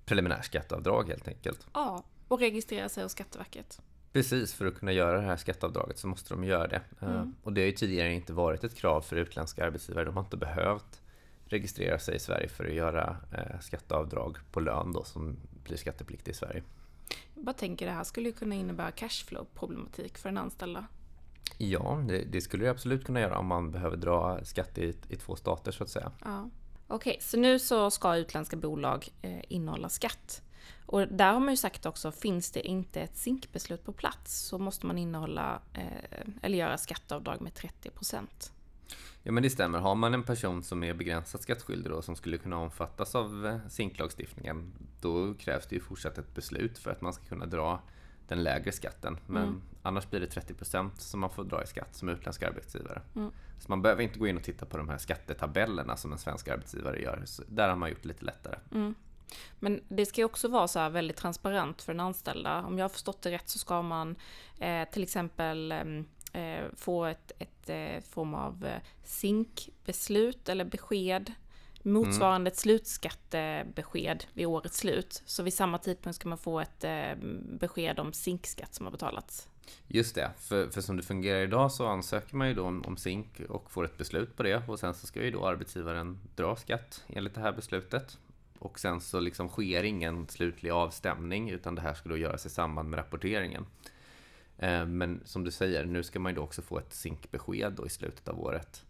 preliminärskatteavdrag 0.06 1.10
helt 1.10 1.28
enkelt. 1.28 1.68
Ja, 1.74 2.04
och 2.28 2.40
registrera 2.40 2.90
sig 2.90 3.04
hos 3.04 3.12
Skatteverket. 3.12 3.82
Precis, 4.14 4.54
för 4.54 4.66
att 4.66 4.80
kunna 4.80 4.92
göra 4.92 5.22
det 5.22 5.28
här 5.28 5.38
skatteavdraget 5.38 5.98
så 5.98 6.08
måste 6.08 6.34
de 6.34 6.44
göra 6.44 6.68
det. 6.68 6.82
Mm. 7.02 7.36
Och 7.44 7.54
det 7.54 7.62
har 7.62 7.66
ju 7.66 7.72
tidigare 7.72 8.14
inte 8.14 8.34
varit 8.34 8.64
ett 8.64 8.76
krav 8.76 9.02
för 9.02 9.16
utländska 9.16 9.66
arbetsgivare. 9.66 10.06
De 10.06 10.16
har 10.16 10.24
inte 10.24 10.38
behövt 10.38 11.02
registrera 11.54 12.00
sig 12.00 12.16
i 12.16 12.20
Sverige 12.20 12.48
för 12.48 12.66
att 12.66 12.74
göra 12.74 13.18
eh, 13.32 13.60
skatteavdrag 13.60 14.38
på 14.52 14.60
lön 14.60 14.92
då, 14.94 15.04
som 15.04 15.38
blir 15.64 15.78
skattepliktig 15.78 16.32
i 16.32 16.36
Sverige. 16.36 16.64
Jag 17.36 17.46
bara 17.46 17.54
tänker 17.54 17.86
det 17.86 17.92
här 17.92 18.04
skulle 18.04 18.30
ju 18.30 18.34
kunna 18.34 18.56
innebära 18.56 18.92
cashflow-problematik 18.92 20.18
för 20.18 20.30
den 20.30 20.38
anställda. 20.38 20.86
Ja, 21.58 22.04
det, 22.08 22.24
det, 22.24 22.42
skulle 22.42 22.66
det 22.66 22.72
absolut 22.72 23.06
kunna 23.06 23.20
göra 23.20 23.38
om 23.38 23.48
man 23.48 23.72
behöver 23.72 23.98
dra 23.98 24.46
skatt 24.46 24.78
i, 24.78 24.96
i 25.10 25.16
två 25.16 25.36
stater 25.36 25.72
så 25.72 25.84
att 25.84 25.90
säga. 25.90 26.12
Ja. 26.24 26.50
Okej, 26.88 27.12
okay, 27.12 27.22
så 27.22 27.38
nu 27.38 27.60
så 27.60 27.92
ska 27.92 28.16
utländska 28.16 28.56
bolag 28.56 29.10
eh, 29.22 29.42
innehålla 29.48 29.90
skatt. 29.90 30.42
Och 30.86 31.08
där 31.08 31.34
har 31.34 31.40
man 31.40 31.50
ju 31.50 31.58
sagt 31.58 31.86
också, 31.86 32.12
finns 32.12 32.52
det 32.52 32.68
inte 32.68 33.02
ett 33.02 33.18
SINK-beslut 33.18 33.86
på 33.86 33.94
plats 33.94 34.40
så 34.40 34.58
måste 34.58 34.86
man 34.86 34.98
innehålla 34.98 35.62
eh, 35.74 36.28
eller 36.42 36.58
göra 36.58 36.78
skatteavdrag 36.78 37.42
med 37.42 37.54
30 37.54 37.90
procent. 37.90 38.52
Ja 39.24 39.32
men 39.32 39.44
det 39.44 39.50
stämmer. 39.50 39.80
Har 39.80 39.96
man 39.96 40.14
en 40.14 40.24
person 40.24 40.64
som 40.64 40.84
är 40.84 40.94
begränsat 40.94 41.42
skattskyldig 41.42 41.92
då, 41.92 42.02
som 42.02 42.16
skulle 42.16 42.38
kunna 42.38 42.58
omfattas 42.58 43.16
av 43.16 43.46
eh, 43.46 43.58
SINK-lagstiftningen, 43.70 44.72
då 45.02 45.34
krävs 45.34 45.68
det 45.68 45.76
ju 45.76 45.82
fortsatt 45.82 46.18
ett 46.18 46.36
beslut 46.36 46.78
för 46.78 46.92
att 46.92 47.02
man 47.02 47.14
ska 47.14 47.26
kunna 47.26 47.46
dra 47.46 47.82
den 48.28 48.44
lägre 48.44 48.72
skatten. 48.72 49.18
Men 49.28 49.44
mm. 49.44 49.62
annars 49.82 50.10
blir 50.10 50.20
det 50.20 50.28
30% 50.28 50.90
som 50.98 51.20
man 51.20 51.30
får 51.30 51.44
dra 51.44 51.64
i 51.64 51.68
skatt 51.68 51.96
som 51.96 52.10
utländsk 52.10 52.44
arbetsgivare. 52.44 53.02
Mm. 53.16 53.32
Så 53.60 53.70
man 53.70 53.82
behöver 53.82 54.04
inte 54.04 54.20
gå 54.20 54.28
in 54.28 54.38
och 54.38 54.44
titta 54.44 54.66
på 54.66 54.78
de 54.78 54.90
här 54.90 54.98
skattetabellerna 54.98 55.98
som 55.98 56.12
en 56.12 56.18
svensk 56.18 56.48
arbetsgivare 56.48 57.02
gör. 57.02 57.22
Så 57.26 57.44
där 57.48 57.70
har 57.70 57.76
man 57.76 57.90
gjort 57.90 58.02
det 58.02 58.08
lite 58.08 58.26
lättare. 58.26 58.56
Mm. 58.72 58.96
Men 59.60 59.82
det 59.88 60.06
ska 60.06 60.22
ju 60.22 60.26
också 60.26 60.48
vara 60.48 60.68
så 60.68 60.90
väldigt 60.90 61.18
transparent 61.18 61.82
för 61.82 61.94
den 61.94 62.00
anställda. 62.00 62.64
Om 62.64 62.78
jag 62.78 62.84
har 62.84 62.90
förstått 62.90 63.22
det 63.22 63.32
rätt 63.32 63.50
så 63.50 63.60
ska 63.60 63.82
man 63.82 64.16
eh, 64.60 64.90
till 64.90 65.04
exempel 65.04 65.72
eh, 65.72 65.84
eh, 66.34 66.66
få 66.76 67.06
ett, 67.06 67.32
ett 67.40 67.70
eh, 67.70 68.10
form 68.10 68.34
av 68.34 68.66
eh, 68.66 68.82
SINK-beslut 69.04 70.50
eller 70.50 70.66
besked 70.66 71.34
motsvarande 71.84 72.36
mm. 72.36 72.48
ett 72.48 72.58
slutskattebesked 72.58 74.24
vid 74.34 74.46
årets 74.46 74.78
slut. 74.78 75.24
Så 75.26 75.44
vid 75.44 75.54
samma 75.54 75.78
tidpunkt 75.78 76.16
ska 76.16 76.30
man 76.30 76.38
få 76.38 76.60
ett 76.60 76.84
eh, 76.84 77.16
besked 77.60 78.00
om 78.00 78.14
SINK-skatt 78.14 78.76
som 78.76 78.86
har 78.86 78.92
betalats. 78.92 79.50
Just 79.88 80.16
det, 80.16 80.32
för, 80.38 80.70
för 80.70 80.82
som 80.82 80.98
det 80.98 81.04
fungerar 81.04 81.42
idag 81.42 81.72
så 81.72 81.88
ansöker 81.88 82.36
man 82.36 82.48
ju 82.48 82.54
då 82.54 82.64
om, 82.64 82.84
om 82.88 82.98
SINK 82.98 83.40
och 83.50 83.72
får 83.72 83.86
ett 83.86 83.98
beslut 83.98 84.38
på 84.38 84.44
det 84.44 84.68
och 84.68 84.80
sen 84.80 84.94
så 84.94 85.08
ska 85.08 85.24
ju 85.24 85.32
då 85.32 85.48
arbetsgivaren 85.48 86.20
dra 86.36 86.56
skatt 86.56 87.04
enligt 87.08 87.34
det 87.34 87.42
här 87.42 87.52
beslutet. 87.52 88.18
Och 88.60 88.80
sen 88.80 89.02
så 89.02 89.20
liksom 89.20 89.50
sker 89.50 89.84
ingen 89.84 90.28
slutlig 90.28 90.70
avstämning 90.70 91.50
utan 91.50 91.76
det 91.76 91.82
här 91.82 91.94
ska 91.94 92.10
då 92.10 92.18
göras 92.18 92.46
i 92.46 92.50
samband 92.50 92.90
med 92.90 93.00
rapporteringen. 93.00 93.66
Eh, 94.64 94.86
men 94.86 95.22
som 95.26 95.44
du 95.44 95.52
säger, 95.52 95.86
nu 95.86 96.04
ska 96.04 96.20
man 96.20 96.32
ju 96.32 96.36
då 96.36 96.42
också 96.42 96.62
få 96.62 96.78
ett 96.78 96.94
sinkbesked 96.94 97.80
i 97.86 97.90
slutet 97.90 98.28
av 98.28 98.40
året. 98.40 98.86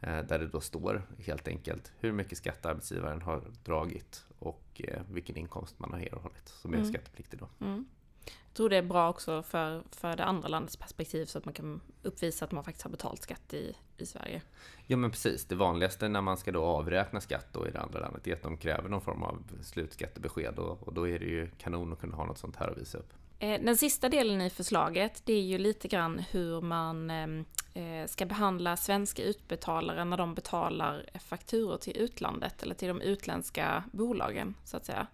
Eh, 0.00 0.18
där 0.22 0.38
det 0.38 0.46
då 0.48 0.60
står 0.60 1.02
helt 1.18 1.48
enkelt 1.48 1.92
hur 1.98 2.12
mycket 2.12 2.38
skatt 2.38 2.66
arbetsgivaren 2.66 3.22
har 3.22 3.42
dragit 3.64 4.24
och 4.38 4.82
eh, 4.84 5.02
vilken 5.10 5.36
inkomst 5.36 5.78
man 5.78 5.92
har 5.92 6.00
erhållit 6.00 6.48
som 6.48 6.72
är 6.72 6.76
Mm. 6.78 6.88
skattepliktig 6.88 7.38
då. 7.38 7.48
Mm. 7.66 7.86
Jag 8.24 8.54
tror 8.54 8.68
det 8.68 8.76
är 8.76 8.82
bra 8.82 9.10
också 9.10 9.42
för, 9.42 9.82
för 9.90 10.16
det 10.16 10.24
andra 10.24 10.48
landets 10.48 10.76
perspektiv 10.76 11.26
så 11.26 11.38
att 11.38 11.44
man 11.44 11.54
kan 11.54 11.80
uppvisa 12.02 12.44
att 12.44 12.52
man 12.52 12.64
faktiskt 12.64 12.82
har 12.82 12.90
betalt 12.90 13.22
skatt 13.22 13.54
i, 13.54 13.76
i 13.96 14.06
Sverige. 14.06 14.42
Ja 14.86 14.96
men 14.96 15.10
precis, 15.10 15.44
det 15.44 15.54
vanligaste 15.54 16.08
när 16.08 16.20
man 16.20 16.36
ska 16.36 16.52
då 16.52 16.64
avräkna 16.64 17.20
skatt 17.20 17.46
då 17.52 17.68
i 17.68 17.70
det 17.70 17.80
andra 17.80 18.00
landet 18.00 18.26
är 18.26 18.32
att 18.32 18.42
de 18.42 18.56
kräver 18.56 18.88
någon 18.88 19.00
form 19.00 19.22
av 19.22 19.42
slutskattebesked 19.62 20.58
och, 20.58 20.82
och 20.88 20.94
då 20.94 21.08
är 21.08 21.18
det 21.18 21.24
ju 21.26 21.50
kanon 21.58 21.92
att 21.92 22.00
kunna 22.00 22.16
ha 22.16 22.24
något 22.26 22.38
sånt 22.38 22.56
här 22.56 22.70
att 22.70 22.78
visa 22.78 22.98
upp. 22.98 23.12
Eh, 23.42 23.60
den 23.62 23.76
sista 23.76 24.08
delen 24.08 24.40
i 24.40 24.50
förslaget, 24.50 25.22
det 25.24 25.32
är 25.32 25.42
ju 25.42 25.58
lite 25.58 25.88
grann 25.88 26.18
hur 26.30 26.60
man 26.60 27.10
ehm, 27.10 27.44
eh, 27.74 28.06
ska 28.06 28.26
behandla 28.26 28.76
svenska 28.76 29.22
utbetalare 29.22 30.04
när 30.04 30.16
de 30.16 30.34
betalar 30.34 31.06
fakturor 31.28 31.76
till 31.76 31.96
utlandet 31.96 32.62
eller 32.62 32.74
till 32.74 32.88
de 32.88 33.00
utländska 33.00 33.84
bolagen, 33.92 34.54
så 34.64 34.76
att 34.76 34.84
säga. 34.84 35.06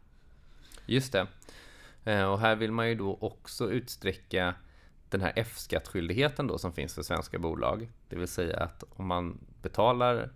Just 0.87 1.13
det. 1.13 1.27
Eh, 2.05 2.25
och 2.25 2.39
här 2.41 2.57
vill 2.57 2.73
man 2.73 2.89
ju 2.89 2.95
då 2.95 3.19
också 3.21 3.71
utsträcka 3.71 4.55
den 5.11 5.21
här 5.21 5.33
F-skattskyldigheten 5.37 6.47
då 6.47 6.59
som 6.59 6.73
finns 6.73 6.95
för 6.95 7.03
svenska 7.03 7.39
bolag. 7.39 7.91
Det 8.09 8.17
vill 8.17 8.29
säga 8.29 8.61
att 8.61 8.85
om 8.97 9.07
man 9.07 9.39
betalar 9.63 10.31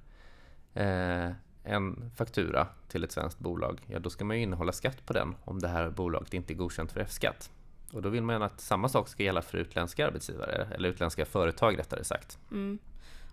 eh, 0.74 1.31
en 1.64 2.11
faktura 2.16 2.66
till 2.88 3.05
ett 3.05 3.12
svenskt 3.12 3.38
bolag, 3.38 3.81
ja 3.87 3.98
då 3.98 4.11
ska 4.11 4.24
man 4.24 4.37
ju 4.37 4.42
innehålla 4.42 4.72
skatt 4.72 5.07
på 5.07 5.12
den 5.12 5.35
om 5.44 5.59
det 5.59 5.68
här 5.68 5.90
bolaget 5.90 6.35
inte 6.35 6.53
är 6.53 6.57
godkänt 6.57 6.92
för 6.92 7.00
F-skatt. 7.00 7.50
Och 7.92 8.03
då 8.03 8.09
vill 8.09 8.22
man 8.22 8.42
att 8.42 8.61
samma 8.61 8.88
sak 8.88 9.09
ska 9.09 9.22
gälla 9.22 9.42
för 9.42 9.59
utländska 9.59 10.07
arbetsgivare, 10.07 10.68
eller 10.74 10.88
utländska 10.88 11.24
företag 11.24 11.79
rättare 11.79 12.05
sagt. 12.05 12.38
Mm. 12.50 12.79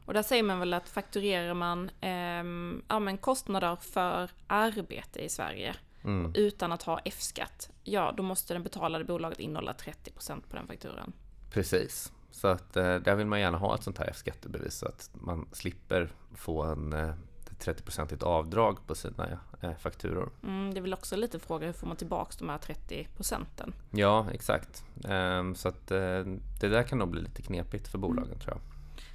Och 0.06 0.14
där 0.14 0.24
säger 0.24 0.44
man 0.44 0.60
väl 0.60 0.74
att 0.74 0.90
fakturerar 0.90 1.54
man 1.54 1.90
ehm, 2.02 2.82
ja, 2.88 3.00
men 3.00 3.18
kostnader 3.18 3.76
för 3.76 4.30
arbete 4.48 5.20
i 5.20 5.30
Sverige 5.30 5.76
Mm. 6.04 6.32
utan 6.36 6.72
att 6.72 6.84
ha 6.84 7.00
F-skatt, 7.06 7.70
ja 7.84 8.14
då 8.18 8.24
måste 8.24 8.54
den 8.54 8.64
betalade 8.64 9.06
bolaget 9.06 9.40
innehålla 9.40 9.74
30% 9.74 10.42
på 10.50 10.56
den 10.56 10.68
fakturan. 10.68 11.14
Precis. 11.52 12.12
Så 12.32 12.48
att 12.48 12.78
eh, 12.78 12.96
där 12.96 13.16
vill 13.16 13.28
man 13.28 13.40
gärna 13.40 13.58
ha 13.58 13.76
ett 13.76 13.84
sånt 13.84 13.98
här 13.98 14.08
F-skattebevis 14.10 14.78
så 14.78 14.88
att 14.88 15.10
man 15.14 15.48
slipper 15.52 16.10
få 16.36 16.64
en 16.64 16.94
eh, 16.94 17.14
30-procentigt 17.60 18.24
avdrag 18.24 18.88
på 18.88 18.96
sina 18.96 19.40
eh, 19.62 19.76
fakturor. 19.80 20.30
Mm, 20.44 20.74
det 20.74 20.80
är 20.80 20.82
väl 20.82 20.94
också 20.94 21.16
lite 21.16 21.40
fråga 21.40 21.66
hur 21.66 21.74
får 21.74 21.88
man 21.88 21.98
tillbaks 21.98 22.38
de 22.38 22.50
här 22.50 22.58
30 22.58 23.08
procenten? 23.16 23.74
Ja, 23.92 24.28
exakt. 24.34 24.84
Ehm, 25.06 25.56
Så 25.56 25.68
att 25.68 25.92
eh, 25.92 26.24
det 26.60 26.68
där 26.70 26.84
kan 26.84 26.98
nog 26.98 27.10
bli 27.10 27.22
lite 27.22 27.42
knepigt 27.42 27.88
för 27.88 27.98
bolagen 27.98 28.40
tror 28.40 28.54
jag. 28.54 28.62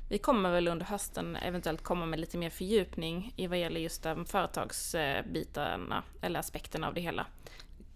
Vi 0.09 0.19
kommer 0.19 0.51
väl 0.51 0.69
under 0.69 0.87
hösten 0.87 1.37
eventuellt 1.37 1.83
komma 1.83 2.07
med 2.07 2.21
lite 2.21 2.39
mer 2.39 2.51
fördjupning 2.51 3.33
i 3.37 3.47
vad 3.47 3.59
gäller 3.59 3.81
just 3.81 4.03
de 4.03 4.25
företagsbitarna 4.25 6.03
eller 6.21 6.41
aspekterna 6.41 6.89
av 6.89 6.95
det 6.95 7.01
hela. 7.01 7.27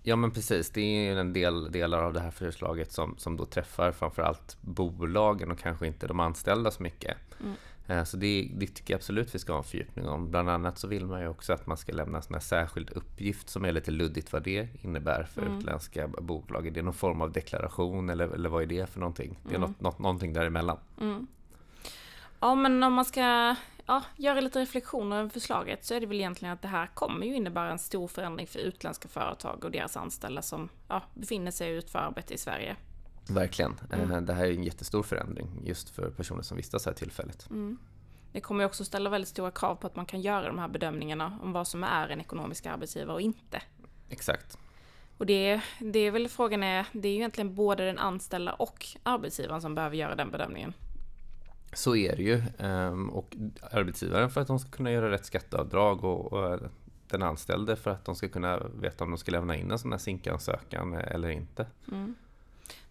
Ja 0.03 0.17
men 0.17 0.31
precis, 0.31 0.71
det 0.71 0.81
är 0.81 1.13
ju 1.13 1.21
en 1.21 1.33
del 1.33 1.73
delar 1.73 2.03
av 2.03 2.13
det 2.13 2.21
här 2.21 2.31
förslaget 2.31 2.93
som, 2.93 3.15
som 3.19 3.37
då 3.37 3.47
träffar 3.47 3.93
framförallt 3.93 4.57
bolagen 4.61 5.51
och 5.51 5.59
kanske 5.59 5.87
inte 5.87 6.07
de 6.07 6.21
anställda 6.21 6.71
så 6.71 6.83
mycket. 6.83 7.17
Mm. 7.41 7.55
Eh, 7.89 8.05
Så 8.05 8.17
det, 8.17 8.51
det 8.55 8.67
tycker 8.67 8.95
jag 8.95 8.99
absolut 8.99 9.35
vi 9.35 9.39
ska 9.39 9.53
ha 9.53 9.59
en 9.59 9.65
fördjupning 9.65 10.09
om. 10.09 10.31
Bland 10.31 10.51
annat 10.51 10.79
så 10.79 10.89
vill 10.89 11.07
man 11.07 11.21
ju 11.21 11.29
också 11.29 11.53
att 11.53 11.67
man 11.67 11.77
ska 11.77 11.93
lämna 11.93 12.21
en 12.35 12.41
särskild 12.41 12.91
uppgift 12.91 13.49
som 13.49 13.65
är 13.65 13.73
lite 13.73 13.91
luddigt 13.91 14.33
vad 14.33 14.43
det 14.43 14.69
innebär 14.83 15.25
för 15.25 15.43
Mm. 15.43 15.59
utländska 15.59 16.09
bolag. 16.09 16.67
Är 16.67 16.71
det 16.71 16.83
någon 16.83 16.95
form 16.95 17.21
av 17.23 17.33
deklaration 17.33 18.11
eller, 18.11 18.29
eller 18.29 18.49
vad 18.49 18.63
är 18.63 18.67
det 18.67 18.87
för 18.91 19.01
någonting? 19.01 19.39
Det 19.43 19.51
är 19.55 19.57
Mm. 19.57 19.71
något, 19.71 19.81
något, 19.81 19.99
någonting 19.99 20.33
däremellan. 20.33 20.79
Mm. 21.01 21.27
Ja, 22.41 22.55
men 22.55 22.83
om 22.83 22.93
man 22.93 23.05
ska 23.05 23.55
ja, 23.87 24.03
göra 24.17 24.41
lite 24.41 24.61
reflektioner 24.61 25.19
över 25.19 25.29
förslaget 25.29 25.85
så 25.85 25.95
är 25.95 26.01
det 26.01 26.07
väl 26.07 26.17
egentligen 26.17 26.53
att 26.55 26.63
det 26.63 26.69
här 26.69 26.87
kommer 26.95 27.27
ju 27.27 27.35
innebära 27.35 27.71
en 27.73 27.79
stor 27.79 28.09
förändring 28.09 28.47
för 28.47 28.59
utländska 28.59 29.09
företag 29.09 29.65
och 29.65 29.71
deras 29.71 29.97
anställda 29.97 30.43
som 30.43 30.69
ja, 30.89 31.03
befinner 31.15 31.51
sig 31.51 31.73
och 31.75 31.79
utför 31.79 31.99
arbete 31.99 32.35
i 32.35 32.39
Sverige. 32.39 32.77
Verkligen. 33.29 33.75
Mm. 33.93 34.11
Eh, 34.11 34.21
Det 34.21 34.33
här 34.33 34.45
är 34.45 34.53
en 34.53 34.65
jättestor 34.65 35.03
förändring 35.03 35.63
just 35.65 35.91
för 35.91 36.11
personer 36.11 36.43
som 36.43 36.57
vistas 36.57 36.87
här 36.87 36.93
tillfälligt. 36.93 37.51
Mm. 37.51 37.79
Det 38.33 38.41
kommer 38.41 38.65
också 38.65 38.85
ställa 38.85 39.11
väldigt 39.11 39.29
stora 39.29 39.51
krav 39.51 39.75
på 39.75 39.87
att 39.87 39.97
man 39.97 40.07
kan 40.07 40.21
göra 40.21 40.47
de 40.47 40.59
här 40.59 40.69
bedömningarna 40.69 41.39
om 41.43 41.53
vad 41.53 41.69
som 41.69 41.85
är 41.85 42.09
en 42.09 42.21
ekonomisk 42.21 42.67
arbetsgivare 42.67 43.15
och 43.15 43.21
inte. 43.21 43.63
Exakt. 44.09 44.59
Och 45.19 45.27
det, 45.27 45.61
det 45.79 45.99
är 45.99 46.11
väl 46.11 46.29
frågan 46.29 46.63
är, 46.63 46.87
det 46.93 47.09
är 47.09 47.13
ju 47.13 47.19
egentligen 47.19 47.55
både 47.55 47.87
den 47.87 47.99
anställda 47.99 48.53
och 48.53 48.87
arbetsgivaren 49.03 49.61
som 49.63 49.75
behöver 49.75 49.97
göra 49.97 50.15
den 50.15 50.31
bedömningen. 50.31 50.73
Så 51.73 51.97
är 51.97 52.17
det 52.17 52.23
ju. 52.23 52.43
Ehm, 52.59 53.11
Och 53.11 53.37
arbetsgivaren 53.71 54.31
för 54.31 54.41
att 54.41 54.47
de 54.47 54.59
ska 54.59 54.71
kunna 54.71 54.91
göra 54.91 55.11
rätt 55.11 55.25
skatteavdrag 55.25 56.05
och, 56.05 56.33
och 56.33 56.61
den 57.09 57.23
anställde 57.23 57.77
för 57.77 57.91
att 57.91 58.05
de 58.05 58.15
ska 58.15 58.29
kunna 58.29 58.59
veta 58.59 59.05
om 59.05 59.11
de 59.11 59.19
ska 59.19 59.33
lämna 59.33 59.57
in 59.57 59.71
en 59.71 59.79
sån 59.79 59.93
här 59.93 59.99
sinkansökan 59.99 60.95
eller 60.95 61.29
inte. 61.29 61.67
Mm. 61.93 62.15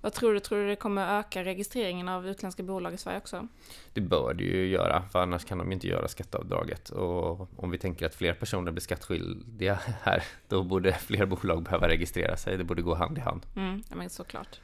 Vad 0.05 0.13
tror 0.13 0.33
du? 0.33 0.39
Tror 0.39 0.59
du 0.59 0.67
det 0.67 0.75
kommer 0.75 1.19
öka 1.19 1.43
registreringen 1.43 2.09
av 2.09 2.27
utländska 2.27 2.63
bolag 2.63 2.93
i 2.93 2.97
Sverige 2.97 3.17
också? 3.17 3.47
Det 3.93 4.01
bör 4.01 4.33
det 4.33 4.43
ju 4.43 4.67
göra, 4.67 5.03
för 5.11 5.19
annars 5.19 5.45
kan 5.45 5.57
de 5.57 5.67
ju 5.67 5.73
inte 5.73 5.87
göra 5.87 6.07
skatteavdraget. 6.07 6.89
Och 6.89 7.49
om 7.63 7.71
vi 7.71 7.77
tänker 7.77 8.05
att 8.05 8.15
fler 8.15 8.33
personer 8.33 8.71
blir 8.71 8.81
skattskyldiga 8.81 9.79
här, 10.03 10.23
då 10.47 10.63
borde 10.63 10.93
fler 10.93 11.25
bolag 11.25 11.63
behöva 11.63 11.87
registrera 11.87 12.37
sig. 12.37 12.57
Det 12.57 12.63
borde 12.63 12.81
gå 12.81 12.95
hand 12.95 13.17
i 13.17 13.21
hand. 13.21 13.45
Mm, 13.55 13.83
ja, 13.89 13.95
men 13.95 14.09
såklart. 14.09 14.59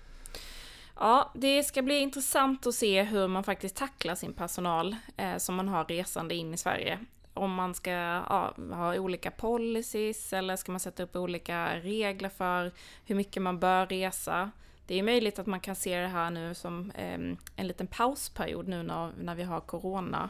Ja, 0.96 1.32
det 1.36 1.64
ska 1.64 1.82
bli 1.82 2.00
intressant 2.00 2.68
att 2.68 2.76
se 2.76 3.04
hur 3.04 3.28
man 3.28 3.44
faktiskt 3.44 3.76
tacklar 3.76 4.16
sin 4.16 4.34
personal 4.34 4.96
eh, 5.18 5.38
som 5.38 5.56
man 5.56 5.68
har 5.68 5.86
resande 5.86 6.36
in 6.36 6.54
i 6.54 6.58
Sverige. 6.58 7.00
Om 7.34 7.54
man 7.54 7.76
ska 7.76 7.92
ja, 7.92 8.54
ha 8.72 8.96
olika 8.96 9.32
policies 9.32 10.34
eller 10.34 10.56
ska 10.56 10.72
man 10.72 10.80
sätta 10.80 11.04
upp 11.04 11.16
olika 11.16 11.80
regler 11.80 12.30
för 12.30 12.72
hur 13.06 13.16
mycket 13.16 13.42
man 13.42 13.60
bör 13.60 13.86
resa. 13.86 14.52
Det 14.92 15.00
är 15.00 15.04
möjligt 15.04 15.40
att 15.40 15.48
man 15.48 15.60
kan 15.60 15.76
se 15.76 16.00
det 16.00 16.08
här 16.08 16.30
nu 16.30 16.54
som 16.54 16.92
eh, 16.92 17.14
en 17.56 17.68
liten 17.68 17.88
pausperiod 17.88 18.68
nu 18.68 18.84
när, 18.84 19.12
när 19.18 19.36
vi 19.36 19.44
har 19.44 19.60
corona 19.60 20.30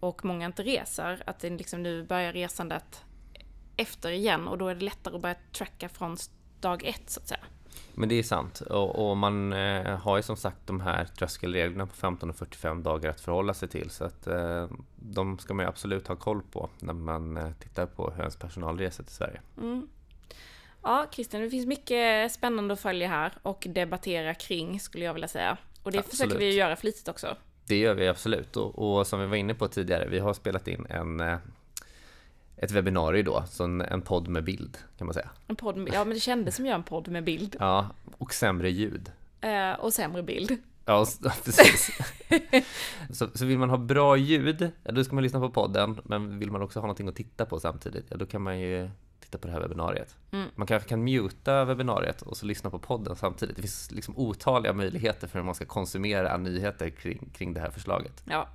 och 0.00 0.24
många 0.24 0.46
inte 0.46 0.62
reser. 0.62 1.22
Att 1.26 1.38
det 1.38 1.50
liksom 1.50 1.82
nu 1.82 2.02
börjar 2.02 2.32
resandet 2.32 3.04
efter 3.76 4.10
igen 4.10 4.48
och 4.48 4.58
då 4.58 4.68
är 4.68 4.74
det 4.74 4.84
lättare 4.84 5.16
att 5.16 5.22
börja 5.22 5.34
tracka 5.52 5.88
från 5.88 6.16
dag 6.60 6.84
ett 6.84 7.10
så 7.10 7.20
att 7.20 7.28
säga. 7.28 7.40
Men 7.94 8.08
det 8.08 8.14
är 8.14 8.22
sant. 8.22 8.60
Och, 8.60 9.10
och 9.10 9.16
man 9.16 9.52
eh, 9.52 9.98
har 9.98 10.16
ju 10.16 10.22
som 10.22 10.36
sagt 10.36 10.66
de 10.66 10.80
här 10.80 11.04
tröskelreglerna 11.04 11.86
på 11.86 11.94
15 11.94 12.30
och 12.30 12.36
45 12.36 12.82
dagar 12.82 13.10
att 13.10 13.20
förhålla 13.20 13.54
sig 13.54 13.68
till. 13.68 13.90
Så 13.90 14.04
att 14.04 14.26
eh, 14.26 14.68
de 14.96 15.38
ska 15.38 15.54
man 15.54 15.64
ju 15.64 15.68
absolut 15.68 16.06
ha 16.06 16.16
koll 16.16 16.42
på 16.52 16.70
när 16.78 16.94
man 16.94 17.36
eh, 17.36 17.52
tittar 17.52 17.86
på 17.86 18.10
hur 18.10 18.20
ens 18.20 18.36
personal 18.36 18.78
reser 18.78 19.04
till 19.04 19.14
Sverige. 19.14 19.40
Mm. 19.58 19.88
Ja, 20.86 21.06
Christian, 21.10 21.42
det 21.42 21.50
finns 21.50 21.66
mycket 21.66 22.32
spännande 22.32 22.74
att 22.74 22.80
följa 22.80 23.08
här 23.08 23.32
och 23.42 23.66
debattera 23.70 24.34
kring, 24.34 24.80
skulle 24.80 25.04
jag 25.04 25.14
vilja 25.14 25.28
säga. 25.28 25.56
Och 25.82 25.92
det 25.92 26.02
försöker 26.02 26.24
Absolut. 26.24 26.42
vi 26.42 26.52
ju 26.52 26.58
göra 26.58 26.76
flitigt 26.76 27.08
också. 27.08 27.36
Det 27.66 27.76
gör 27.76 27.94
vi 27.94 28.08
absolut. 28.08 28.56
Och, 28.56 28.98
och 28.98 29.06
som 29.06 29.20
vi 29.20 29.26
var 29.26 29.36
inne 29.36 29.54
på 29.54 29.68
tidigare, 29.68 30.08
vi 30.08 30.18
har 30.18 30.34
spelat 30.34 30.68
in 30.68 30.86
en, 30.90 31.20
eh, 31.20 31.38
ett 32.56 32.70
webbinarium 32.70 33.24
då, 33.24 33.44
så 33.50 33.64
en, 33.64 33.80
en 33.80 34.02
podd 34.02 34.28
med 34.28 34.44
bild 34.44 34.78
kan 34.98 35.06
man 35.06 35.14
säga. 35.14 35.30
En 35.46 35.56
podd 35.56 35.76
med, 35.76 35.94
ja, 35.94 36.04
men 36.04 36.14
det 36.14 36.20
kändes 36.20 36.56
som 36.56 36.66
göra 36.66 36.76
en 36.76 36.82
podd 36.82 37.08
med 37.08 37.24
bild. 37.24 37.56
Ja, 37.60 37.88
och 38.18 38.34
sämre 38.34 38.70
ljud. 38.70 39.12
Eh, 39.40 39.72
och 39.72 39.92
sämre 39.92 40.22
bild. 40.22 40.56
Ja, 40.84 41.06
precis. 41.44 41.98
så, 43.12 43.28
så 43.34 43.44
vill 43.44 43.58
man 43.58 43.70
ha 43.70 43.76
bra 43.76 44.16
ljud, 44.16 44.70
ja, 44.84 44.92
då 44.92 45.04
ska 45.04 45.14
man 45.14 45.24
lyssna 45.24 45.40
på 45.40 45.50
podden. 45.50 46.00
Men 46.04 46.38
vill 46.38 46.50
man 46.50 46.62
också 46.62 46.78
ha 46.78 46.82
någonting 46.82 47.08
att 47.08 47.16
titta 47.16 47.46
på 47.46 47.60
samtidigt, 47.60 48.06
ja, 48.08 48.16
då 48.16 48.26
kan 48.26 48.42
man 48.42 48.60
ju 48.60 48.90
titta 49.36 49.42
på 49.42 49.48
det 49.48 49.52
här 49.52 49.60
webbinariet. 49.60 50.16
Mm. 50.32 50.48
Man 50.54 50.66
kanske 50.66 50.88
kan 50.88 51.04
muta 51.04 51.64
webbinariet 51.64 52.22
och 52.22 52.36
så 52.36 52.46
lyssna 52.46 52.70
på 52.70 52.78
podden 52.78 53.16
samtidigt. 53.16 53.56
Det 53.56 53.62
finns 53.62 53.90
liksom 53.90 54.14
otaliga 54.16 54.72
möjligheter 54.72 55.28
för 55.28 55.38
hur 55.38 55.46
man 55.46 55.54
ska 55.54 55.64
konsumera 55.64 56.36
nyheter 56.36 56.90
kring, 56.90 57.30
kring 57.34 57.54
det 57.54 57.60
här 57.60 57.70
förslaget. 57.70 58.22
Ja. 58.24 58.48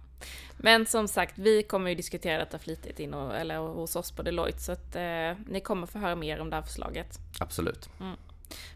Men 0.57 0.85
som 0.85 1.07
sagt, 1.07 1.37
vi 1.37 1.63
kommer 1.63 1.89
ju 1.89 1.95
diskutera 1.95 2.37
detta 2.37 2.59
flitigt 2.59 2.99
in 2.99 3.13
och, 3.13 3.35
eller 3.35 3.57
hos 3.57 3.95
oss 3.95 4.11
på 4.11 4.21
Deloitte, 4.21 4.59
så 4.59 4.71
att 4.71 4.95
eh, 4.95 5.33
ni 5.47 5.61
kommer 5.63 5.87
få 5.87 5.99
höra 5.99 6.15
mer 6.15 6.39
om 6.39 6.49
det 6.49 6.55
här 6.55 6.63
förslaget. 6.63 7.19
Absolut. 7.39 7.89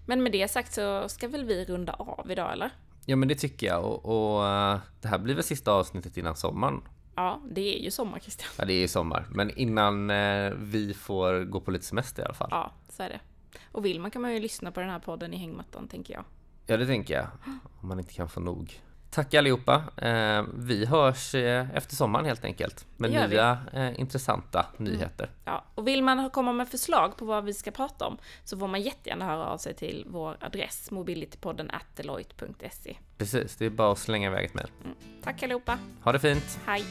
Men 0.05 0.23
med 0.23 0.31
det 0.31 0.47
sagt 0.47 0.73
så 0.73 1.09
ska 1.09 1.27
väl 1.27 1.45
vi 1.45 1.65
runda 1.65 1.93
av 1.93 2.31
idag, 2.31 2.53
eller? 2.53 2.69
Ja, 3.05 3.15
men 3.15 3.27
det 3.27 3.35
tycker 3.35 3.67
jag. 3.67 3.83
Och, 3.85 4.05
och 4.05 4.47
eh, 4.47 4.79
det 5.01 5.07
här 5.07 5.17
blir 5.17 5.35
väl 5.35 5.43
sista 5.43 5.71
avsnittet 5.71 6.17
innan 6.17 6.35
sommaren. 6.35 6.81
Ja, 7.15 7.41
det 7.49 7.77
är 7.79 7.83
ju 7.83 7.91
sommar, 7.91 8.19
Christian. 8.19 8.49
Ja, 8.57 8.65
det 8.65 8.73
är 8.73 8.79
ju 8.79 8.87
sommar. 8.87 9.25
Men 9.29 9.57
innan 9.57 10.09
eh, 10.09 10.53
vi 10.57 10.93
får 10.93 11.43
gå 11.43 11.59
på 11.61 11.71
lite 11.71 11.85
semester 11.85 12.21
i 12.23 12.25
alla 12.25 12.33
fall. 12.33 12.47
Ja, 12.51 12.71
så 12.89 13.03
är 13.03 13.09
det. 13.09 13.19
Och 13.71 13.85
vill 13.85 13.99
man 13.99 14.11
kan 14.11 14.21
man 14.21 14.33
ju 14.33 14.39
lyssna 14.39 14.71
på 14.71 14.79
den 14.79 14.89
här 14.89 14.99
podden 14.99 15.33
i 15.33 15.37
hängmattan, 15.37 15.87
tänker 15.87 16.13
jag. 16.13 16.23
Ja, 16.65 16.77
det 16.77 16.85
tänker 16.85 17.13
jag. 17.13 17.27
Om 17.81 17.87
man 17.87 17.99
inte 17.99 18.13
kan 18.13 18.29
få 18.29 18.39
nog. 18.39 18.79
Tack 19.15 19.33
allihopa. 19.33 19.83
Eh, 19.97 20.43
vi 20.53 20.85
hörs 20.85 21.35
eh, 21.35 21.75
efter 21.77 21.95
sommaren 21.95 22.25
helt 22.25 22.45
enkelt 22.45 22.85
med 22.97 23.11
gör 23.13 23.27
vi. 23.27 23.35
nya 23.35 23.59
eh, 23.73 23.99
intressanta 23.99 24.65
nyheter. 24.77 25.29
Ja, 25.45 25.63
och 25.75 25.87
vill 25.87 26.03
man 26.03 26.29
komma 26.29 26.53
med 26.53 26.67
förslag 26.67 27.17
på 27.17 27.25
vad 27.25 27.43
vi 27.43 27.53
ska 27.53 27.71
prata 27.71 28.07
om 28.07 28.17
så 28.43 28.57
får 28.57 28.67
man 28.67 28.81
jättegärna 28.81 29.25
höra 29.25 29.45
av 29.45 29.57
sig 29.57 29.73
till 29.73 30.05
vår 30.07 30.37
adress 30.39 30.91
mobilitypodden. 30.91 31.71
Precis, 33.17 33.55
det 33.55 33.65
är 33.65 33.69
bara 33.69 33.91
att 33.91 33.99
slänga 33.99 34.27
iväg 34.27 34.45
ett 34.45 34.53
mejl. 34.53 34.69
Tack 35.23 35.43
allihopa, 35.43 35.77
Ha 36.03 36.11
det 36.11 36.19
fint! 36.19 36.59
hej! 36.65 36.83